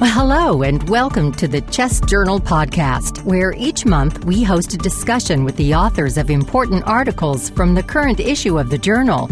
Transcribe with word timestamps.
Well, 0.00 0.10
hello, 0.12 0.62
and 0.62 0.88
welcome 0.88 1.30
to 1.32 1.46
the 1.46 1.60
Chest 1.60 2.08
Journal 2.08 2.40
podcast, 2.40 3.22
where 3.24 3.52
each 3.52 3.84
month 3.84 4.24
we 4.24 4.42
host 4.42 4.72
a 4.72 4.78
discussion 4.78 5.44
with 5.44 5.58
the 5.58 5.74
authors 5.74 6.16
of 6.16 6.30
important 6.30 6.84
articles 6.86 7.50
from 7.50 7.74
the 7.74 7.82
current 7.82 8.18
issue 8.18 8.58
of 8.58 8.70
the 8.70 8.78
journal, 8.78 9.28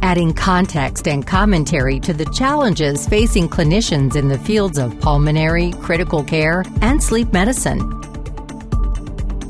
adding 0.00 0.32
context 0.32 1.06
and 1.06 1.26
commentary 1.26 2.00
to 2.00 2.14
the 2.14 2.24
challenges 2.32 3.06
facing 3.06 3.50
clinicians 3.50 4.16
in 4.16 4.28
the 4.28 4.38
fields 4.38 4.78
of 4.78 4.98
pulmonary, 5.00 5.72
critical 5.82 6.24
care, 6.24 6.64
and 6.80 7.02
sleep 7.02 7.30
medicine. 7.34 7.78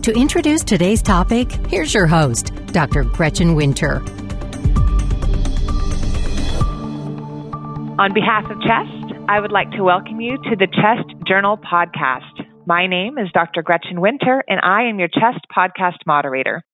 To 0.03 0.13
introduce 0.13 0.65
today's 0.65 1.03
topic, 1.03 1.53
here's 1.69 1.95
your 1.95 2.09
host, 2.09 2.53
Dr. 2.73 3.05
Gretchen 3.05 3.55
Winter. 3.55 4.01
On 8.01 8.13
behalf 8.13 8.51
of 8.51 8.61
Chest, 8.63 8.98
I 9.31 9.41
would 9.41 9.53
like 9.53 9.71
to 9.73 9.83
welcome 9.83 10.23
you 10.23 10.39
to 10.39 10.57
the 10.57 10.67
Chest 10.67 11.15
Journal 11.27 11.59
podcast. 11.59 12.47
My 12.65 12.87
name 12.87 13.19
is 13.19 13.29
Dr. 13.35 13.61
Gretchen 13.61 14.01
Winter, 14.01 14.43
and 14.49 14.59
I 14.63 14.85
am 14.85 14.99
your 14.99 15.09
Chest 15.09 15.45
podcast 15.55 15.99
moderator. 16.07 16.65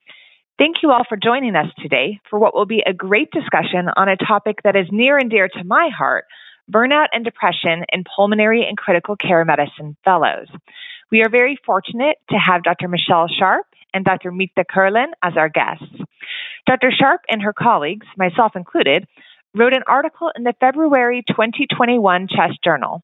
Thank 0.57 0.77
you 0.81 0.93
all 0.93 1.03
for 1.09 1.17
joining 1.17 1.57
us 1.57 1.67
today 1.83 2.21
for 2.31 2.39
what 2.39 2.55
will 2.55 2.65
be 2.65 2.81
a 2.87 2.93
great 2.93 3.33
discussion 3.33 3.89
on 3.97 4.09
a 4.09 4.17
topic 4.17 4.59
that 4.63 4.77
is 4.77 4.87
near 4.93 5.19
and 5.19 5.29
dear 5.29 5.49
to 5.49 5.65
my 5.65 5.89
heart 5.89 6.27
burnout 6.73 7.09
and 7.13 7.25
depression 7.25 7.85
in 7.93 8.05
pulmonary 8.05 8.65
and 8.69 8.79
critical 8.79 9.17
care 9.17 9.45
medicine 9.45 9.97
fellows. 10.05 10.47
We 11.11 11.23
are 11.23 11.29
very 11.29 11.59
fortunate 11.67 12.19
to 12.31 12.37
have 12.37 12.63
Dr. 12.63 12.87
Michelle 12.87 13.27
Sharp 13.27 13.67
and 13.93 14.05
Dr. 14.05 14.31
Meeta 14.31 14.65
Kerlin 14.65 15.09
as 15.25 15.33
our 15.37 15.49
guests. 15.49 15.93
Dr. 16.67 16.93
Sharp 16.97 17.23
and 17.29 17.43
her 17.43 17.53
colleagues, 17.53 18.07
myself 18.17 18.53
included, 18.55 19.09
wrote 19.55 19.73
an 19.73 19.85
article 19.87 20.31
in 20.37 20.43
the 20.43 20.55
February 20.59 21.23
2021 21.29 22.29
Chest 22.29 22.59
Journal 22.63 23.03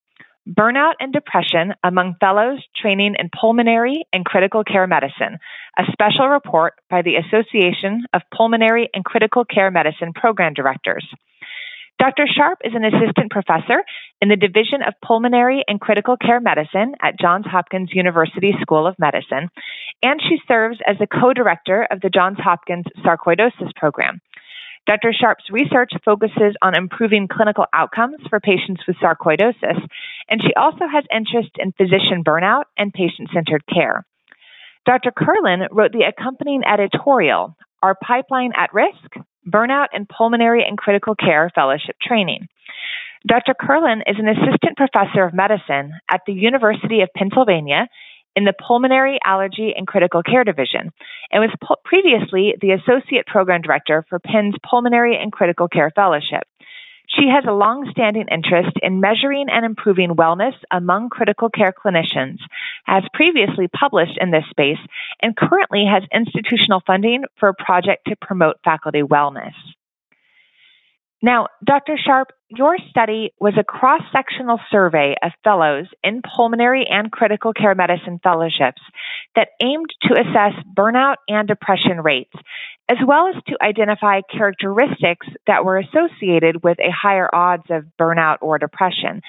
Burnout 0.48 0.94
and 0.98 1.12
Depression 1.12 1.74
Among 1.84 2.16
Fellows 2.18 2.64
Training 2.74 3.14
in 3.18 3.30
Pulmonary 3.38 4.04
and 4.12 4.24
Critical 4.24 4.64
Care 4.64 4.86
Medicine, 4.86 5.38
a 5.78 5.84
special 5.92 6.28
report 6.28 6.74
by 6.88 7.02
the 7.02 7.16
Association 7.16 8.04
of 8.12 8.22
Pulmonary 8.34 8.88
and 8.92 9.04
Critical 9.04 9.44
Care 9.44 9.70
Medicine 9.70 10.12
Program 10.12 10.54
Directors. 10.54 11.06
Dr. 12.00 12.24
Sharp 12.26 12.60
is 12.64 12.72
an 12.74 12.84
assistant 12.84 13.30
professor 13.30 13.84
in 14.22 14.30
the 14.30 14.36
Division 14.36 14.80
of 14.82 14.94
Pulmonary 15.04 15.62
and 15.68 15.78
Critical 15.78 16.16
Care 16.16 16.40
Medicine 16.40 16.94
at 17.02 17.20
Johns 17.20 17.44
Hopkins 17.46 17.90
University 17.92 18.54
School 18.62 18.86
of 18.86 18.98
Medicine, 18.98 19.50
and 20.02 20.18
she 20.22 20.38
serves 20.48 20.78
as 20.86 20.96
the 20.98 21.06
co 21.06 21.34
director 21.34 21.86
of 21.90 22.00
the 22.00 22.08
Johns 22.08 22.38
Hopkins 22.40 22.86
Sarcoidosis 23.04 23.74
Program. 23.76 24.20
Dr. 24.86 25.12
Sharp's 25.12 25.44
research 25.50 25.92
focuses 26.04 26.56
on 26.62 26.76
improving 26.76 27.28
clinical 27.28 27.66
outcomes 27.72 28.16
for 28.28 28.40
patients 28.40 28.82
with 28.86 28.96
sarcoidosis, 28.96 29.78
and 30.28 30.42
she 30.42 30.54
also 30.54 30.86
has 30.90 31.04
interest 31.14 31.50
in 31.58 31.72
physician 31.72 32.24
burnout 32.24 32.64
and 32.76 32.92
patient 32.92 33.28
centered 33.32 33.62
care. 33.72 34.04
Dr. 34.86 35.12
Kerlin 35.12 35.68
wrote 35.70 35.92
the 35.92 36.08
accompanying 36.08 36.62
editorial, 36.64 37.56
Our 37.82 37.94
Pipeline 38.02 38.52
at 38.56 38.72
Risk 38.72 39.14
Burnout 39.46 39.88
in 39.92 40.06
Pulmonary 40.06 40.64
and 40.66 40.76
Critical 40.76 41.14
Care 41.14 41.50
Fellowship 41.54 41.96
Training. 42.02 42.48
Dr. 43.26 43.54
Kerlin 43.54 44.00
is 44.06 44.16
an 44.18 44.28
assistant 44.28 44.76
professor 44.76 45.24
of 45.24 45.34
medicine 45.34 45.92
at 46.10 46.22
the 46.26 46.32
University 46.32 47.02
of 47.02 47.10
Pennsylvania 47.14 47.86
in 48.40 48.46
the 48.46 48.54
Pulmonary 48.66 49.18
Allergy 49.22 49.74
and 49.76 49.86
Critical 49.86 50.22
Care 50.22 50.44
Division 50.44 50.90
and 51.30 51.42
was 51.42 51.54
po- 51.62 51.76
previously 51.84 52.54
the 52.62 52.70
Associate 52.70 53.26
Program 53.26 53.60
Director 53.60 54.02
for 54.08 54.18
Penn's 54.18 54.54
Pulmonary 54.68 55.18
and 55.20 55.30
Critical 55.30 55.68
Care 55.68 55.92
Fellowship. 55.94 56.44
She 57.06 57.28
has 57.28 57.44
a 57.46 57.52
long-standing 57.52 58.28
interest 58.30 58.78
in 58.82 59.00
measuring 59.00 59.48
and 59.50 59.66
improving 59.66 60.16
wellness 60.16 60.54
among 60.70 61.10
critical 61.10 61.50
care 61.50 61.74
clinicians, 61.84 62.38
has 62.84 63.02
previously 63.12 63.68
published 63.68 64.16
in 64.18 64.30
this 64.30 64.44
space, 64.48 64.80
and 65.20 65.36
currently 65.36 65.84
has 65.84 66.02
institutional 66.14 66.80
funding 66.86 67.24
for 67.38 67.50
a 67.50 67.54
project 67.54 68.06
to 68.06 68.16
promote 68.22 68.56
faculty 68.64 69.02
wellness. 69.02 69.52
Now, 71.22 71.48
Dr. 71.62 71.98
Sharp, 72.02 72.28
your 72.48 72.78
study 72.88 73.32
was 73.38 73.52
a 73.58 73.64
cross 73.64 74.00
sectional 74.10 74.58
survey 74.70 75.16
of 75.22 75.32
fellows 75.44 75.86
in 76.02 76.22
pulmonary 76.22 76.86
and 76.88 77.12
critical 77.12 77.52
care 77.52 77.74
medicine 77.74 78.20
fellowships 78.22 78.80
that 79.36 79.48
aimed 79.60 79.90
to 80.02 80.14
assess 80.14 80.54
burnout 80.74 81.16
and 81.28 81.46
depression 81.46 82.00
rates, 82.00 82.32
as 82.88 82.96
well 83.06 83.28
as 83.28 83.42
to 83.48 83.56
identify 83.62 84.22
characteristics 84.32 85.26
that 85.46 85.64
were 85.64 85.78
associated 85.78 86.64
with 86.64 86.78
a 86.80 86.90
higher 86.90 87.28
odds 87.34 87.66
of 87.68 87.84
burnout 88.00 88.38
or 88.40 88.58
depression. 88.58 89.20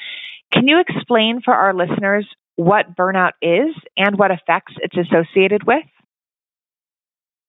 Can 0.54 0.68
you 0.68 0.80
explain 0.80 1.42
for 1.44 1.54
our 1.54 1.74
listeners 1.74 2.26
what 2.56 2.96
burnout 2.96 3.32
is 3.42 3.76
and 3.98 4.18
what 4.18 4.32
effects 4.32 4.74
it's 4.78 4.96
associated 4.98 5.64
with? 5.66 5.84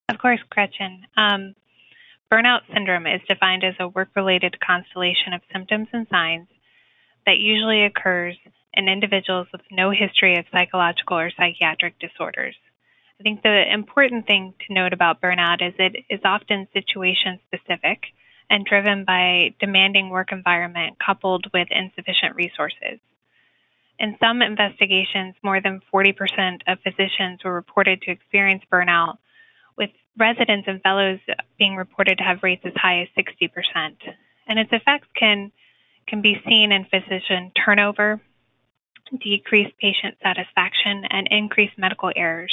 Of 0.09 0.19
course, 0.19 0.41
Gretchen. 0.51 1.07
Um, 1.17 1.55
Burnout 2.33 2.63
syndrome 2.73 3.07
is 3.07 3.21
defined 3.29 3.63
as 3.63 3.75
a 3.79 3.89
work 3.89 4.09
related 4.17 4.59
constellation 4.59 5.35
of 5.35 5.43
symptoms 5.53 5.89
and 5.93 6.07
signs 6.09 6.49
that 7.27 7.37
usually 7.37 7.85
occurs 7.85 8.39
in 8.73 8.89
individuals 8.89 9.49
with 9.53 9.61
no 9.71 9.91
history 9.91 10.39
of 10.39 10.47
psychological 10.51 11.19
or 11.19 11.31
psychiatric 11.31 11.99
disorders. 11.99 12.57
I 13.21 13.23
think 13.23 13.43
the 13.43 13.71
important 13.71 14.27
thing 14.27 14.55
to 14.67 14.73
note 14.73 14.95
about 14.95 15.21
burnout 15.21 15.61
is 15.61 15.75
it 15.79 16.07
is 16.09 16.21
often 16.25 16.69
situation 16.73 17.39
specific 17.49 18.01
and 18.49 18.65
driven 18.65 19.05
by 19.05 19.55
demanding 19.61 20.09
work 20.09 20.33
environment 20.33 20.97
coupled 21.05 21.49
with 21.53 21.69
insufficient 21.71 22.35
resources. 22.35 22.99
In 23.99 24.17
some 24.25 24.41
investigations, 24.41 25.35
more 25.43 25.61
than 25.61 25.83
40% 25.93 26.63
of 26.67 26.79
physicians 26.81 27.45
were 27.45 27.53
reported 27.53 28.01
to 28.03 28.11
experience 28.11 28.63
burnout 28.73 29.19
with 29.77 29.91
residents 30.19 30.69
and 30.69 30.83
fellows 30.83 31.19
being 31.59 31.77
reported 31.77 32.19
to 32.19 32.25
have 32.25 32.43
rates 32.43 32.63
as 32.65 32.73
high 32.77 33.03
as 33.03 33.09
60%. 33.17 33.51
And 34.47 34.59
its 34.59 34.71
effects 34.73 35.09
can 35.19 35.53
can 36.09 36.21
be 36.21 36.41
seen 36.47 36.73
in 36.73 36.85
physician 36.85 37.53
turnover, 37.65 38.21
decreased 39.23 39.77
patient 39.79 40.17
satisfaction, 40.23 41.05
and 41.09 41.29
increased 41.31 41.79
medical 41.79 42.11
errors. 42.15 42.53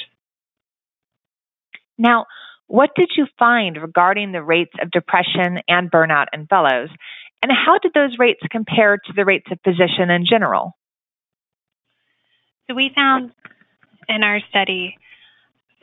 Now, 1.97 2.27
what 2.67 2.91
did 2.95 3.09
you 3.17 3.25
find 3.39 3.81
regarding 3.81 4.31
the 4.31 4.43
rates 4.43 4.73
of 4.79 4.91
depression 4.91 5.59
and 5.67 5.91
burnout 5.91 6.27
in 6.33 6.45
fellows? 6.45 6.89
And 7.41 7.51
how 7.51 7.79
did 7.79 7.93
those 7.93 8.19
rates 8.19 8.41
compare 8.51 8.97
to 8.97 9.13
the 9.15 9.25
rates 9.25 9.47
of 9.51 9.59
physician 9.63 10.11
in 10.11 10.25
general? 10.25 10.77
So 12.67 12.75
we 12.75 12.91
found 12.93 13.31
in 14.07 14.23
our 14.23 14.39
study 14.49 14.95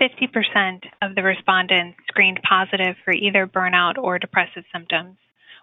50% 0.01 0.85
of 1.03 1.15
the 1.15 1.23
respondents 1.23 1.99
screened 2.09 2.41
positive 2.43 2.97
for 3.05 3.13
either 3.13 3.47
burnout 3.47 3.97
or 3.97 4.19
depressive 4.19 4.65
symptoms, 4.73 5.17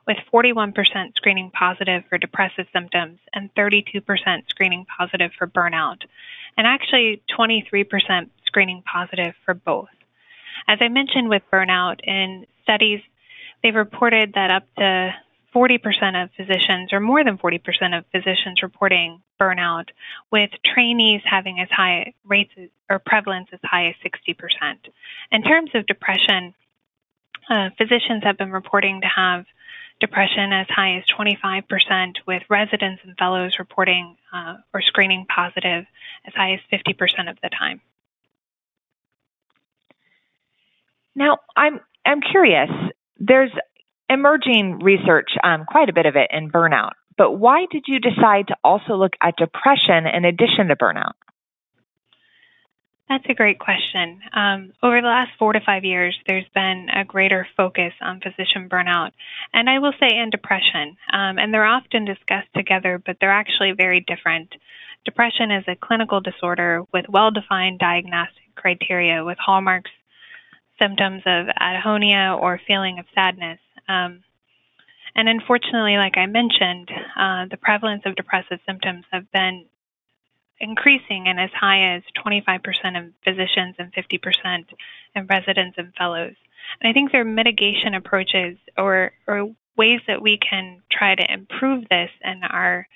with 0.08 0.18
41% 0.34 0.74
screening 1.16 1.52
positive 1.52 2.04
for 2.10 2.18
depressive 2.18 2.66
symptoms 2.74 3.20
and 3.34 3.54
32% 3.56 4.04
screening 4.50 4.86
positive 4.98 5.32
for 5.38 5.48
burnout, 5.48 6.02
and 6.58 6.68
actually 6.68 7.22
23% 7.38 8.30
screening 8.46 8.84
positive 8.92 9.34
for 9.46 9.54
both. 9.54 9.90
As 10.68 10.80
I 10.82 10.88
mentioned 10.90 11.30
with 11.30 11.44
burnout, 11.52 12.00
in 12.04 12.46
studies, 12.64 13.02
they've 13.62 13.76
reported 13.76 14.34
that 14.34 14.52
up 14.52 14.64
to 14.78 15.14
40% 15.54 16.24
of 16.24 16.30
physicians, 16.36 16.92
or 16.92 17.00
more 17.00 17.24
than 17.24 17.38
40% 17.38 17.98
of 17.98 18.06
physicians, 18.12 18.64
reporting 18.64 19.22
burnout, 19.40 19.90
with 20.32 20.50
trainees 20.66 21.22
having 21.26 21.60
as 21.60 21.70
high 21.70 22.14
rates 22.26 22.54
or 22.90 23.00
prevalence 23.00 23.50
as 23.54 23.60
high 23.64 23.88
as 23.88 23.96
60%. 24.04 24.78
In 25.32 25.44
terms 25.44 25.72
of 25.74 25.86
depression, 25.86 26.54
uh, 27.50 27.70
physicians 27.78 28.24
have 28.24 28.38
been 28.38 28.52
reporting 28.52 29.02
to 29.02 29.08
have 29.08 29.46
depression 30.00 30.52
as 30.52 30.68
high 30.70 30.98
as 30.98 31.04
25%, 31.18 32.18
with 32.26 32.44
residents 32.50 33.02
and 33.04 33.18
fellows 33.18 33.58
reporting 33.60 34.18
uh, 34.34 34.56
or 34.74 34.82
screening 34.82 35.26
positive 35.26 35.86
as 36.26 36.34
high 36.34 36.54
as 36.54 36.60
50% 36.72 37.30
of 37.30 37.38
the 37.42 37.50
time. 37.50 37.82
Now, 41.16 41.40
I'm 41.56 41.80
I'm 42.06 42.22
curious. 42.22 42.70
There's 43.20 43.52
emerging 44.10 44.80
research, 44.80 45.30
um, 45.44 45.66
quite 45.68 45.90
a 45.90 45.94
bit 45.94 46.06
of 46.06 46.16
it 46.16 46.30
in 46.32 46.52
burnout. 46.52 46.92
But 47.18 47.34
why 47.34 47.66
did 47.72 47.86
you 47.88 48.00
decide 48.00 48.48
to 48.48 48.56
also 48.64 48.96
look 48.96 49.14
at 49.22 49.36
depression 49.38 50.08
in 50.08 50.26
addition 50.26 50.68
to 50.68 50.76
burnout? 50.76 51.14
That's 53.10 53.26
a 53.30 53.34
great 53.34 53.60
question. 53.60 54.22
Um, 54.34 54.74
over 54.82 55.02
the 55.02 55.08
last 55.08 55.32
four 55.38 55.54
to 55.54 55.60
five 55.64 55.84
years, 55.84 56.18
there's 56.26 56.48
been 56.56 56.88
a 56.90 57.04
greater 57.04 57.46
focus 57.56 57.94
on 58.02 58.22
physician 58.22 58.70
burnout, 58.70 59.12
and 59.54 59.70
I 59.70 59.80
will 59.80 59.94
say 60.00 60.08
and 60.18 60.32
depression. 60.32 60.98
Um, 61.12 61.38
and 61.38 61.54
they're 61.54 61.66
often 61.66 62.06
discussed 62.06 62.48
together, 62.56 63.02
but 63.06 63.18
they're 63.20 63.30
actually 63.30 63.74
very 63.74 64.00
different. 64.00 64.56
Depression 65.06 65.52
is 65.52 65.66
a 65.68 65.76
clinical 65.76 66.22
disorder 66.22 66.84
with 66.94 67.06
well 67.10 67.30
defined 67.30 67.80
diagnostic 67.80 68.56
criteria 68.56 69.24
with 69.24 69.38
hallmarks, 69.38 69.92
symptoms 70.82 71.24
of 71.26 71.48
anhedonia, 71.62 72.42
or 72.42 72.60
feeling 72.66 73.00
of 73.00 73.06
sadness. 73.14 73.60
Um, 73.88 74.24
and 75.16 75.30
unfortunately, 75.30 75.98
like 75.98 76.18
I 76.18 76.26
mentioned, 76.26 76.90
uh, 77.16 77.46
the 77.50 77.58
prevalence 77.58 78.04
of 78.06 78.16
depressive 78.16 78.60
symptoms 78.66 79.06
have 79.12 79.32
been 79.32 79.66
increasing 80.60 81.28
and 81.28 81.40
as 81.40 81.50
high 81.52 81.96
as 81.96 82.04
25% 82.26 82.60
of 82.98 83.14
physicians 83.24 83.76
and 83.78 83.94
50% 83.94 84.66
in 85.16 85.28
residents 85.28 85.78
and 85.78 85.94
fellows. 85.96 86.36
And 86.82 86.90
I 86.90 86.94
think 86.94 87.12
there 87.12 87.22
are 87.22 87.26
mitigation 87.26 87.94
approaches 87.94 88.58
or, 88.78 89.12
or 89.28 89.54
ways 89.78 90.00
that 90.08 90.22
we 90.22 90.38
can 90.38 90.82
try 90.92 91.16
to 91.16 91.34
improve 91.34 91.88
this 91.90 92.10
and 92.24 92.44
our 92.44 92.88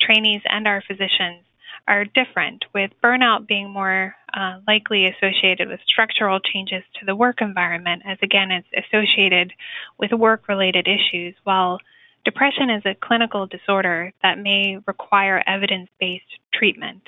trainees 0.00 0.42
and 0.46 0.66
our 0.66 0.82
physicians 0.86 1.44
are 1.86 2.04
different, 2.04 2.64
with 2.74 2.90
burnout 3.02 3.46
being 3.46 3.70
more 3.70 4.14
uh, 4.34 4.58
likely 4.66 5.06
associated 5.06 5.68
with 5.68 5.80
structural 5.86 6.40
changes 6.40 6.82
to 6.98 7.06
the 7.06 7.16
work 7.16 7.40
environment, 7.40 8.02
as 8.06 8.18
again, 8.22 8.50
it's 8.50 8.86
associated 8.86 9.52
with 9.98 10.12
work 10.12 10.48
related 10.48 10.88
issues, 10.88 11.34
while 11.44 11.78
depression 12.24 12.70
is 12.70 12.82
a 12.84 12.94
clinical 12.94 13.46
disorder 13.46 14.12
that 14.22 14.38
may 14.38 14.78
require 14.86 15.42
evidence 15.46 15.88
based 15.98 16.24
treatment. 16.52 17.06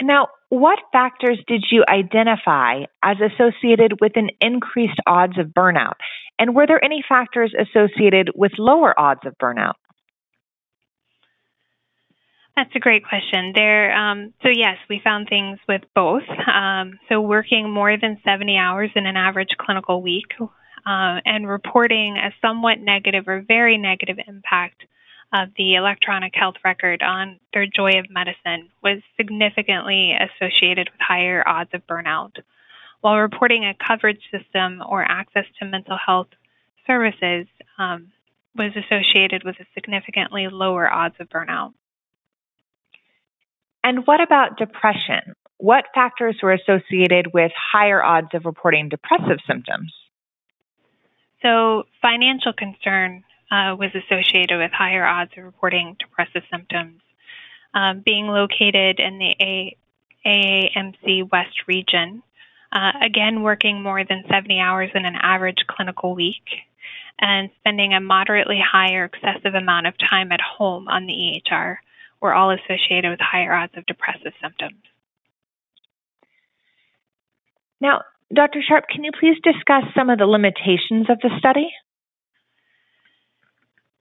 Now, 0.00 0.28
what 0.48 0.78
factors 0.92 1.38
did 1.46 1.64
you 1.70 1.84
identify 1.88 2.84
as 3.02 3.16
associated 3.20 4.00
with 4.00 4.12
an 4.16 4.30
increased 4.40 5.00
odds 5.06 5.38
of 5.38 5.48
burnout? 5.48 5.94
And 6.38 6.54
were 6.54 6.66
there 6.66 6.82
any 6.82 7.02
factors 7.06 7.52
associated 7.58 8.30
with 8.34 8.52
lower 8.58 8.98
odds 8.98 9.26
of 9.26 9.36
burnout? 9.38 9.74
That's 12.58 12.74
a 12.74 12.80
great 12.80 13.04
question. 13.06 13.52
There, 13.54 13.96
um, 13.96 14.34
so 14.42 14.48
yes, 14.48 14.78
we 14.90 15.00
found 15.04 15.28
things 15.28 15.60
with 15.68 15.82
both. 15.94 16.24
Um, 16.52 16.98
so 17.08 17.20
working 17.20 17.70
more 17.70 17.96
than 17.96 18.18
70 18.24 18.56
hours 18.56 18.90
in 18.96 19.06
an 19.06 19.16
average 19.16 19.50
clinical 19.56 20.02
week, 20.02 20.34
uh, 20.40 20.48
and 21.24 21.48
reporting 21.48 22.16
a 22.16 22.34
somewhat 22.42 22.80
negative 22.80 23.28
or 23.28 23.44
very 23.46 23.78
negative 23.78 24.16
impact 24.26 24.82
of 25.32 25.50
the 25.56 25.76
electronic 25.76 26.34
health 26.34 26.56
record 26.64 27.00
on 27.00 27.38
their 27.54 27.66
joy 27.66 27.92
of 28.00 28.10
medicine 28.10 28.70
was 28.82 29.02
significantly 29.16 30.12
associated 30.18 30.90
with 30.90 31.00
higher 31.00 31.46
odds 31.46 31.70
of 31.74 31.86
burnout. 31.86 32.38
While 33.02 33.18
reporting 33.18 33.66
a 33.66 33.74
coverage 33.86 34.22
system 34.32 34.82
or 34.84 35.04
access 35.04 35.44
to 35.60 35.64
mental 35.64 35.96
health 35.96 36.30
services 36.88 37.46
um, 37.78 38.10
was 38.56 38.72
associated 38.74 39.44
with 39.44 39.60
a 39.60 39.66
significantly 39.74 40.48
lower 40.48 40.92
odds 40.92 41.14
of 41.20 41.28
burnout. 41.28 41.72
And 43.88 44.06
what 44.06 44.20
about 44.20 44.58
depression? 44.58 45.34
What 45.56 45.86
factors 45.94 46.36
were 46.42 46.52
associated 46.52 47.32
with 47.32 47.52
higher 47.72 48.04
odds 48.04 48.28
of 48.34 48.44
reporting 48.44 48.90
depressive 48.90 49.38
symptoms? 49.46 49.94
So, 51.40 51.84
financial 52.02 52.52
concern 52.52 53.24
uh, 53.50 53.76
was 53.78 53.88
associated 53.94 54.58
with 54.58 54.72
higher 54.72 55.06
odds 55.06 55.30
of 55.38 55.44
reporting 55.44 55.96
depressive 55.98 56.42
symptoms. 56.50 57.00
Um, 57.72 58.02
being 58.04 58.26
located 58.26 59.00
in 59.00 59.18
the 59.18 59.34
A- 59.40 59.76
AAMC 60.26 61.32
West 61.32 61.66
region, 61.66 62.22
uh, 62.70 62.92
again, 63.00 63.42
working 63.42 63.82
more 63.82 64.04
than 64.04 64.22
70 64.30 64.60
hours 64.60 64.90
in 64.94 65.06
an 65.06 65.16
average 65.16 65.64
clinical 65.66 66.14
week, 66.14 66.44
and 67.18 67.48
spending 67.60 67.94
a 67.94 68.00
moderately 68.00 68.60
higher 68.60 69.04
excessive 69.06 69.54
amount 69.54 69.86
of 69.86 69.94
time 69.96 70.30
at 70.30 70.42
home 70.42 70.88
on 70.88 71.06
the 71.06 71.14
EHR 71.14 71.78
were 72.20 72.34
all 72.34 72.50
associated 72.50 73.10
with 73.10 73.20
higher 73.20 73.54
odds 73.54 73.72
of 73.76 73.86
depressive 73.86 74.32
symptoms. 74.42 74.82
Now, 77.80 78.02
Dr. 78.34 78.60
Sharp, 78.66 78.84
can 78.88 79.04
you 79.04 79.12
please 79.18 79.36
discuss 79.42 79.84
some 79.96 80.10
of 80.10 80.18
the 80.18 80.26
limitations 80.26 81.08
of 81.08 81.18
the 81.22 81.30
study? 81.38 81.70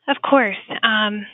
Of 0.07 0.17
course. 0.21 0.57
Um, 0.83 1.25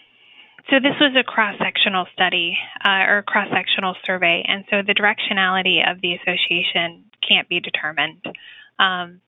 so 0.70 0.80
this 0.80 0.96
was 1.00 1.16
a 1.18 1.24
cross-sectional 1.24 2.08
study 2.14 2.58
uh, 2.84 3.06
or 3.08 3.24
cross-sectional 3.26 3.96
survey, 4.06 4.44
and 4.48 4.66
so 4.70 4.82
the 4.82 4.94
directionality 4.94 5.90
of 5.90 6.02
the 6.02 6.14
association 6.14 7.06
can't 7.28 7.50
be 7.50 7.60
determined. 7.60 8.24
Um, 8.80 9.22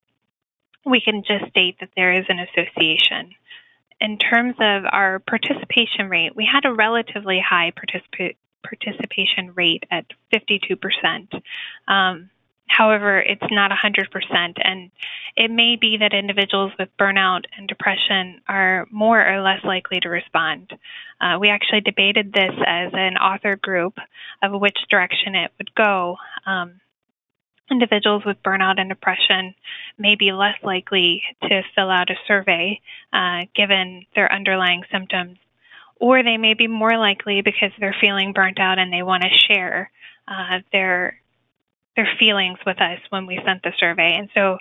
we 0.85 1.01
can 1.01 1.23
just 1.23 1.49
state 1.49 1.77
that 1.79 1.89
there 1.95 2.13
is 2.13 2.25
an 2.29 2.39
association 2.39 3.31
in 4.01 4.17
terms 4.17 4.55
of 4.59 4.83
our 4.91 5.19
participation 5.19 6.09
rate, 6.09 6.35
we 6.35 6.47
had 6.51 6.65
a 6.65 6.73
relatively 6.73 7.39
high 7.39 7.71
participa- 7.71 8.35
participation 8.63 9.53
rate 9.55 9.83
at 9.91 10.05
52%. 10.33 11.41
Um, 11.87 12.29
however, 12.67 13.19
it's 13.19 13.51
not 13.51 13.71
100%, 13.71 14.53
and 14.63 14.91
it 15.37 15.51
may 15.51 15.75
be 15.75 15.97
that 15.97 16.13
individuals 16.13 16.71
with 16.77 16.89
burnout 16.99 17.45
and 17.57 17.67
depression 17.67 18.41
are 18.47 18.87
more 18.91 19.25
or 19.25 19.41
less 19.41 19.63
likely 19.63 19.99
to 20.01 20.09
respond. 20.09 20.73
Uh, 21.21 21.37
we 21.39 21.49
actually 21.49 21.81
debated 21.81 22.33
this 22.33 22.53
as 22.65 22.91
an 22.93 23.17
author 23.17 23.55
group 23.55 23.97
of 24.41 24.59
which 24.59 24.77
direction 24.89 25.35
it 25.35 25.51
would 25.57 25.73
go. 25.75 26.17
Um, 26.45 26.81
individuals 27.69 28.23
with 28.25 28.41
burnout 28.43 28.79
and 28.79 28.89
depression 28.89 29.55
may 29.97 30.15
be 30.15 30.31
less 30.31 30.57
likely 30.63 31.23
to 31.41 31.63
fill 31.75 31.89
out 31.89 32.09
a 32.09 32.15
survey 32.27 32.79
uh, 33.11 33.45
given 33.55 34.05
their 34.15 34.31
underlying 34.31 34.83
symptoms, 34.91 35.37
or 35.99 36.23
they 36.23 36.37
may 36.37 36.53
be 36.53 36.67
more 36.67 36.97
likely 36.97 37.41
because 37.41 37.71
they're 37.79 37.95
feeling 37.99 38.33
burnt 38.33 38.59
out 38.59 38.79
and 38.79 38.93
they 38.93 39.03
want 39.03 39.23
to 39.23 39.29
share 39.47 39.91
uh, 40.27 40.59
their 40.71 41.19
their 41.95 42.09
feelings 42.19 42.59
with 42.65 42.81
us 42.81 42.99
when 43.09 43.25
we 43.25 43.39
sent 43.45 43.63
the 43.63 43.71
survey. 43.79 44.17
And 44.17 44.29
so 44.33 44.57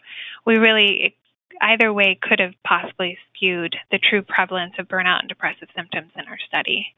we 0.46 0.56
really 0.56 1.16
either 1.60 1.92
way 1.92 2.16
could 2.20 2.38
have 2.38 2.54
possibly 2.64 3.18
skewed 3.28 3.76
the 3.90 3.98
true 3.98 4.22
prevalence 4.22 4.74
of 4.78 4.86
burnout 4.86 5.20
and 5.20 5.28
depressive 5.28 5.68
symptoms 5.74 6.12
in 6.16 6.26
our 6.28 6.38
study. 6.46 6.94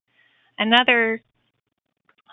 Another 0.58 1.22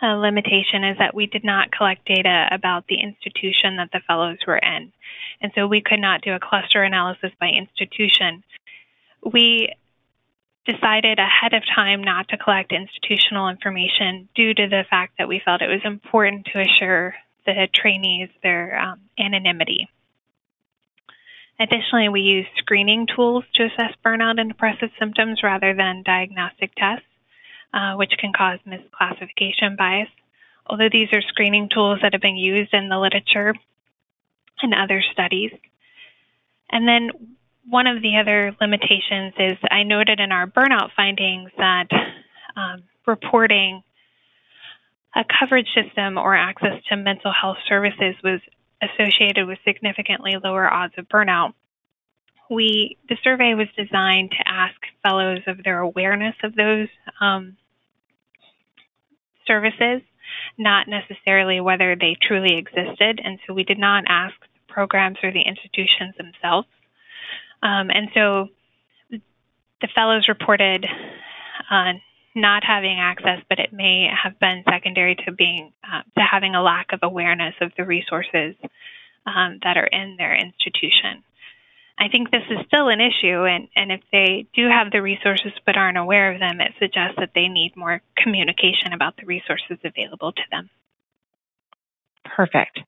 uh, 0.03 0.15
limitation 0.15 0.83
is 0.83 0.97
that 0.97 1.15
we 1.15 1.25
did 1.25 1.43
not 1.43 1.71
collect 1.71 2.05
data 2.05 2.47
about 2.51 2.85
the 2.87 2.99
institution 2.99 3.77
that 3.77 3.89
the 3.91 4.01
fellows 4.07 4.39
were 4.45 4.57
in. 4.57 4.91
And 5.41 5.51
so 5.55 5.67
we 5.67 5.81
could 5.81 5.99
not 5.99 6.21
do 6.21 6.33
a 6.33 6.39
cluster 6.39 6.83
analysis 6.83 7.31
by 7.39 7.47
institution. 7.47 8.43
We 9.23 9.73
decided 10.65 11.19
ahead 11.19 11.53
of 11.53 11.63
time 11.75 12.03
not 12.03 12.29
to 12.29 12.37
collect 12.37 12.71
institutional 12.71 13.49
information 13.49 14.29
due 14.35 14.53
to 14.53 14.67
the 14.67 14.85
fact 14.89 15.13
that 15.17 15.27
we 15.27 15.41
felt 15.43 15.61
it 15.61 15.67
was 15.67 15.81
important 15.83 16.45
to 16.47 16.61
assure 16.61 17.15
the 17.45 17.67
trainees 17.73 18.29
their 18.41 18.79
um, 18.79 19.01
anonymity. 19.19 19.89
Additionally, 21.59 22.09
we 22.09 22.21
use 22.21 22.47
screening 22.57 23.07
tools 23.07 23.43
to 23.53 23.65
assess 23.65 23.93
burnout 24.03 24.39
and 24.39 24.49
depressive 24.49 24.89
symptoms 24.97 25.43
rather 25.43 25.73
than 25.73 26.03
diagnostic 26.03 26.73
tests. 26.75 27.05
Uh, 27.73 27.95
which 27.95 28.11
can 28.19 28.31
cause 28.31 28.59
misclassification 28.67 29.75
bias. 29.75 30.07
Although 30.67 30.89
these 30.91 31.07
are 31.11 31.23
screening 31.23 31.69
tools 31.73 31.97
that 32.03 32.13
have 32.13 32.21
been 32.21 32.37
used 32.37 32.71
in 32.71 32.87
the 32.87 32.99
literature 32.99 33.55
and 34.61 34.75
other 34.75 35.01
studies. 35.11 35.49
And 36.69 36.87
then 36.87 37.09
one 37.67 37.87
of 37.87 38.03
the 38.03 38.17
other 38.17 38.55
limitations 38.61 39.33
is 39.39 39.57
I 39.71 39.81
noted 39.81 40.19
in 40.19 40.31
our 40.31 40.45
burnout 40.45 40.89
findings 40.95 41.49
that 41.57 41.87
um, 42.55 42.83
reporting 43.07 43.81
a 45.15 45.23
coverage 45.39 45.69
system 45.73 46.19
or 46.19 46.35
access 46.35 46.79
to 46.89 46.95
mental 46.95 47.33
health 47.33 47.57
services 47.67 48.13
was 48.23 48.39
associated 48.83 49.47
with 49.47 49.57
significantly 49.65 50.35
lower 50.43 50.71
odds 50.71 50.93
of 50.99 51.09
burnout. 51.09 51.53
We 52.51 52.97
the 53.09 53.17
survey 53.23 53.55
was 53.55 53.67
designed 53.75 54.29
to 54.29 54.47
ask 54.47 54.75
fellows 55.01 55.39
of 55.47 55.63
their 55.63 55.79
awareness 55.79 56.35
of 56.43 56.53
those 56.53 56.87
um, 57.19 57.57
services, 59.45 60.01
not 60.57 60.87
necessarily 60.87 61.59
whether 61.61 61.95
they 61.95 62.15
truly 62.21 62.57
existed. 62.57 63.21
And 63.23 63.39
so 63.45 63.53
we 63.53 63.63
did 63.63 63.79
not 63.79 64.03
ask 64.07 64.35
the 64.39 64.73
programs 64.73 65.17
or 65.23 65.31
the 65.31 65.41
institutions 65.41 66.15
themselves. 66.17 66.67
Um, 67.61 67.89
and 67.89 68.09
so 68.13 68.49
the 69.81 69.87
fellows 69.95 70.27
reported 70.27 70.85
uh, 71.69 71.93
not 72.35 72.63
having 72.63 72.99
access, 72.99 73.39
but 73.47 73.59
it 73.59 73.71
may 73.71 74.09
have 74.11 74.39
been 74.39 74.63
secondary 74.67 75.15
to 75.25 75.31
being 75.31 75.71
uh, 75.83 76.01
to 76.17 76.23
having 76.23 76.55
a 76.55 76.63
lack 76.63 76.91
of 76.91 76.99
awareness 77.03 77.53
of 77.61 77.71
the 77.77 77.85
resources 77.85 78.55
um, 79.25 79.59
that 79.63 79.77
are 79.77 79.85
in 79.85 80.15
their 80.17 80.35
institution. 80.35 81.23
I 81.99 82.09
think 82.09 82.31
this 82.31 82.43
is 82.49 82.65
still 82.65 82.89
an 82.89 82.99
issue, 82.99 83.45
and, 83.45 83.67
and 83.75 83.91
if 83.91 84.01
they 84.11 84.47
do 84.55 84.67
have 84.67 84.91
the 84.91 85.01
resources 85.01 85.51
but 85.65 85.77
aren't 85.77 85.97
aware 85.97 86.33
of 86.33 86.39
them, 86.39 86.59
it 86.59 86.73
suggests 86.79 87.15
that 87.17 87.31
they 87.35 87.47
need 87.47 87.75
more 87.75 88.01
communication 88.17 88.93
about 88.93 89.15
the 89.17 89.25
resources 89.25 89.77
available 89.83 90.31
to 90.31 90.41
them. 90.51 90.69
Perfect. 92.25 92.79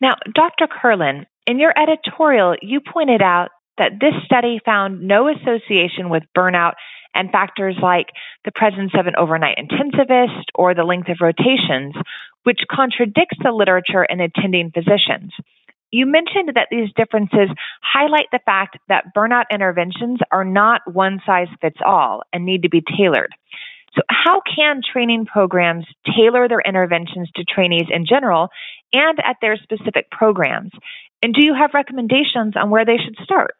Now, 0.00 0.14
Dr. 0.34 0.66
Kerlin, 0.66 1.26
in 1.46 1.58
your 1.58 1.74
editorial, 1.78 2.56
you 2.62 2.80
pointed 2.80 3.20
out 3.20 3.50
that 3.76 4.00
this 4.00 4.14
study 4.24 4.60
found 4.64 5.02
no 5.02 5.28
association 5.28 6.08
with 6.08 6.22
burnout 6.36 6.74
and 7.14 7.30
factors 7.30 7.76
like 7.82 8.06
the 8.44 8.52
presence 8.52 8.92
of 8.94 9.06
an 9.06 9.16
overnight 9.16 9.58
intensivist 9.58 10.44
or 10.54 10.74
the 10.74 10.84
length 10.84 11.08
of 11.08 11.18
rotations, 11.20 11.94
which 12.44 12.60
contradicts 12.70 13.36
the 13.42 13.52
literature 13.52 14.04
in 14.04 14.20
attending 14.20 14.70
physicians. 14.70 15.32
You 15.90 16.06
mentioned 16.06 16.52
that 16.54 16.68
these 16.70 16.88
differences 16.94 17.48
highlight 17.82 18.26
the 18.30 18.40
fact 18.44 18.78
that 18.88 19.14
burnout 19.16 19.44
interventions 19.50 20.20
are 20.30 20.44
not 20.44 20.82
one 20.86 21.20
size 21.26 21.48
fits 21.60 21.78
all 21.84 22.22
and 22.32 22.44
need 22.44 22.62
to 22.62 22.68
be 22.68 22.82
tailored. 22.96 23.34
So, 23.94 24.02
how 24.08 24.40
can 24.42 24.82
training 24.92 25.26
programs 25.26 25.84
tailor 26.16 26.48
their 26.48 26.60
interventions 26.60 27.28
to 27.34 27.44
trainees 27.44 27.88
in 27.90 28.06
general 28.06 28.48
and 28.92 29.18
at 29.18 29.36
their 29.40 29.56
specific 29.56 30.10
programs? 30.12 30.70
And 31.22 31.34
do 31.34 31.44
you 31.44 31.54
have 31.54 31.74
recommendations 31.74 32.54
on 32.56 32.70
where 32.70 32.84
they 32.84 32.98
should 32.98 33.16
start? 33.24 33.54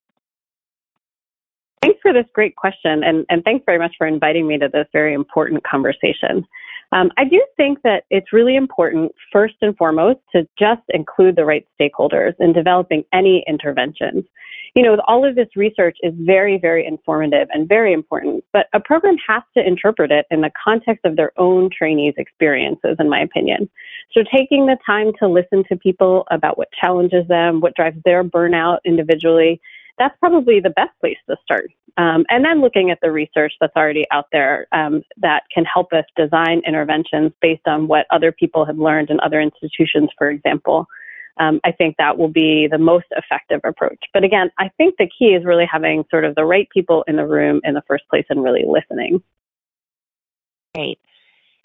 Thanks 1.83 1.99
for 2.01 2.13
this 2.13 2.27
great 2.33 2.55
question, 2.57 3.03
and, 3.03 3.27
and 3.29 3.43
thanks 3.43 3.65
very 3.67 3.79
much 3.79 3.95
for 3.99 4.07
inviting 4.07 4.47
me 4.47 4.59
to 4.59 4.69
this 4.69 4.87
very 4.93 5.15
important 5.15 5.65
conversation. 5.65 6.47
Um, 6.93 7.11
I 7.17 7.25
do 7.25 7.45
think 7.57 7.83
that 7.83 8.05
it's 8.11 8.33
really 8.33 8.57
important, 8.57 9.13
first 9.33 9.55
and 9.63 9.77
foremost, 9.77 10.19
to 10.35 10.47
just 10.59 10.83
include 10.89 11.37
the 11.37 11.45
right 11.45 11.67
stakeholders 11.81 12.35
in 12.41 12.53
developing 12.53 13.05
any 13.13 13.45
interventions. 13.47 14.25
You 14.75 14.83
know, 14.83 14.97
all 15.07 15.29
of 15.29 15.35
this 15.35 15.49
research 15.57 15.97
is 16.03 16.13
very, 16.17 16.59
very 16.59 16.87
informative 16.87 17.49
and 17.53 17.69
very 17.69 17.93
important, 17.93 18.45
but 18.53 18.67
a 18.73 18.81
program 18.81 19.17
has 19.27 19.43
to 19.57 19.67
interpret 19.67 20.13
it 20.13 20.27
in 20.31 20.41
the 20.43 20.51
context 20.63 21.05
of 21.05 21.17
their 21.17 21.33
own 21.39 21.71
trainees' 21.77 22.15
experiences, 22.17 22.97
in 22.99 23.09
my 23.09 23.21
opinion. 23.21 23.69
So 24.13 24.23
taking 24.33 24.67
the 24.67 24.79
time 24.85 25.13
to 25.19 25.29
listen 25.29 25.65
to 25.69 25.77
people 25.77 26.25
about 26.31 26.57
what 26.57 26.69
challenges 26.81 27.27
them, 27.27 27.61
what 27.61 27.75
drives 27.75 27.99
their 28.05 28.23
burnout 28.23 28.79
individually, 28.85 29.61
that's 29.99 30.17
probably 30.19 30.61
the 30.61 30.71
best 30.71 30.91
place 31.01 31.19
to 31.29 31.37
start. 31.43 31.71
Um, 31.97 32.25
and 32.29 32.45
then 32.45 32.61
looking 32.61 32.91
at 32.91 32.99
the 33.03 33.11
research 33.11 33.53
that's 33.61 33.77
already 33.77 34.07
out 34.11 34.27
there 34.33 34.67
um, 34.73 35.03
that 35.19 35.43
can 35.53 35.65
help 35.65 35.93
us 35.93 36.05
design 36.17 36.63
interventions 36.67 37.33
based 37.43 37.67
on 37.67 37.89
what 37.89 38.07
other 38.11 38.33
people 38.33 38.65
have 38.65 38.79
learned 38.79 39.11
in 39.11 39.21
other 39.21 39.41
institutions, 39.41 40.11
for 40.17 40.31
example. 40.31 40.87
Um, 41.39 41.61
I 41.65 41.73
think 41.73 41.97
that 41.99 42.19
will 42.19 42.29
be 42.29 42.69
the 42.71 42.79
most 42.79 43.07
effective 43.13 43.61
approach. 43.65 43.99
But 44.13 44.25
again, 44.25 44.51
I 44.59 44.71
think 44.77 44.97
the 44.99 45.09
key 45.19 45.29
is 45.29 45.45
really 45.45 45.67
having 45.71 46.05
sort 46.11 46.25
of 46.25 46.35
the 46.35 46.45
right 46.45 46.69
people 46.71 47.05
in 47.09 47.17
the 47.17 47.27
room 47.27 47.61
in 47.65 47.75
the 47.75 47.83
first 47.89 48.05
place 48.09 48.27
and 48.29 48.43
really 48.43 48.65
listening. 48.67 49.23
Great. 50.75 50.99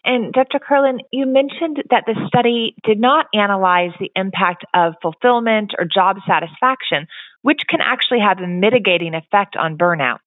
And 0.05 0.31
Dr. 0.31 0.59
Kerlin, 0.59 0.99
you 1.11 1.25
mentioned 1.25 1.83
that 1.89 2.03
the 2.05 2.13
study 2.27 2.75
did 2.83 2.99
not 2.99 3.25
analyze 3.33 3.89
the 3.99 4.11
impact 4.15 4.63
of 4.73 4.93
fulfillment 5.01 5.73
or 5.79 5.85
job 5.85 6.17
satisfaction, 6.27 7.07
which 7.41 7.61
can 7.67 7.79
actually 7.81 8.19
have 8.19 8.39
a 8.39 8.47
mitigating 8.47 9.15
effect 9.15 9.55
on 9.57 9.79
burnout. 9.79 10.19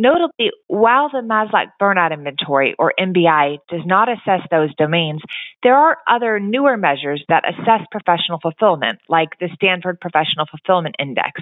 Notably, 0.00 0.52
while 0.68 1.08
the 1.08 1.18
Maslach 1.18 1.72
Burnout 1.82 2.12
Inventory, 2.12 2.76
or 2.78 2.94
MBI, 2.96 3.58
does 3.68 3.80
not 3.84 4.08
assess 4.08 4.46
those 4.48 4.72
domains, 4.76 5.20
there 5.64 5.74
are 5.74 5.98
other 6.06 6.38
newer 6.38 6.76
measures 6.76 7.24
that 7.28 7.42
assess 7.48 7.84
professional 7.90 8.38
fulfillment, 8.40 9.00
like 9.08 9.30
the 9.40 9.48
Stanford 9.56 10.00
Professional 10.00 10.46
Fulfillment 10.46 10.94
Index. 11.00 11.40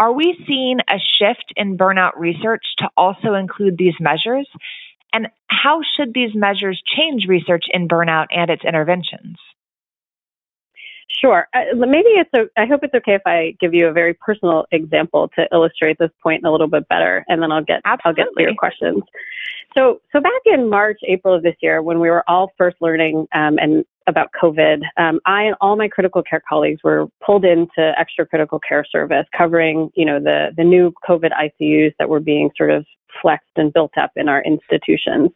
Are 0.00 0.12
we 0.12 0.36
seeing 0.48 0.78
a 0.88 0.98
shift 0.98 1.52
in 1.54 1.78
burnout 1.78 2.16
research 2.16 2.64
to 2.78 2.88
also 2.96 3.34
include 3.34 3.78
these 3.78 3.94
measures? 4.00 4.48
And 5.12 5.28
how 5.48 5.80
should 5.96 6.12
these 6.14 6.34
measures 6.34 6.80
change 6.96 7.26
research 7.26 7.64
in 7.72 7.88
burnout 7.88 8.26
and 8.30 8.50
its 8.50 8.64
interventions? 8.64 9.36
Sure. 11.10 11.48
Uh, 11.54 11.74
maybe 11.74 12.10
it's. 12.10 12.30
A, 12.34 12.60
I 12.60 12.66
hope 12.66 12.80
it's 12.82 12.94
okay 12.94 13.14
if 13.14 13.22
I 13.26 13.56
give 13.60 13.72
you 13.72 13.88
a 13.88 13.92
very 13.92 14.14
personal 14.14 14.66
example 14.70 15.30
to 15.36 15.48
illustrate 15.52 15.98
this 15.98 16.10
point 16.22 16.44
a 16.44 16.50
little 16.50 16.68
bit 16.68 16.86
better, 16.88 17.24
and 17.28 17.42
then 17.42 17.50
I'll 17.50 17.64
get 17.64 17.80
Absolutely. 17.84 18.22
I'll 18.22 18.26
get 18.28 18.36
to 18.36 18.42
your 18.42 18.54
questions. 18.54 19.02
So, 19.76 20.00
so 20.12 20.20
back 20.20 20.42
in 20.44 20.68
March, 20.68 20.98
April 21.06 21.34
of 21.34 21.42
this 21.42 21.56
year, 21.60 21.82
when 21.82 21.98
we 22.00 22.10
were 22.10 22.24
all 22.28 22.52
first 22.58 22.76
learning 22.80 23.26
um, 23.34 23.58
and 23.58 23.84
about 24.06 24.28
COVID, 24.40 24.82
um, 24.96 25.20
I 25.24 25.44
and 25.44 25.56
all 25.60 25.76
my 25.76 25.88
critical 25.88 26.22
care 26.22 26.42
colleagues 26.46 26.82
were 26.84 27.08
pulled 27.24 27.44
into 27.44 27.92
extra 27.98 28.26
critical 28.26 28.60
care 28.60 28.84
service, 28.84 29.26
covering 29.36 29.90
you 29.94 30.04
know 30.04 30.20
the 30.20 30.48
the 30.56 30.64
new 30.64 30.92
COVID 31.08 31.30
ICUs 31.32 31.94
that 31.98 32.08
were 32.08 32.20
being 32.20 32.50
sort 32.56 32.70
of 32.70 32.84
flexed 33.20 33.56
and 33.56 33.72
built 33.72 33.92
up 33.96 34.12
in 34.16 34.28
our 34.28 34.42
institutions. 34.42 35.30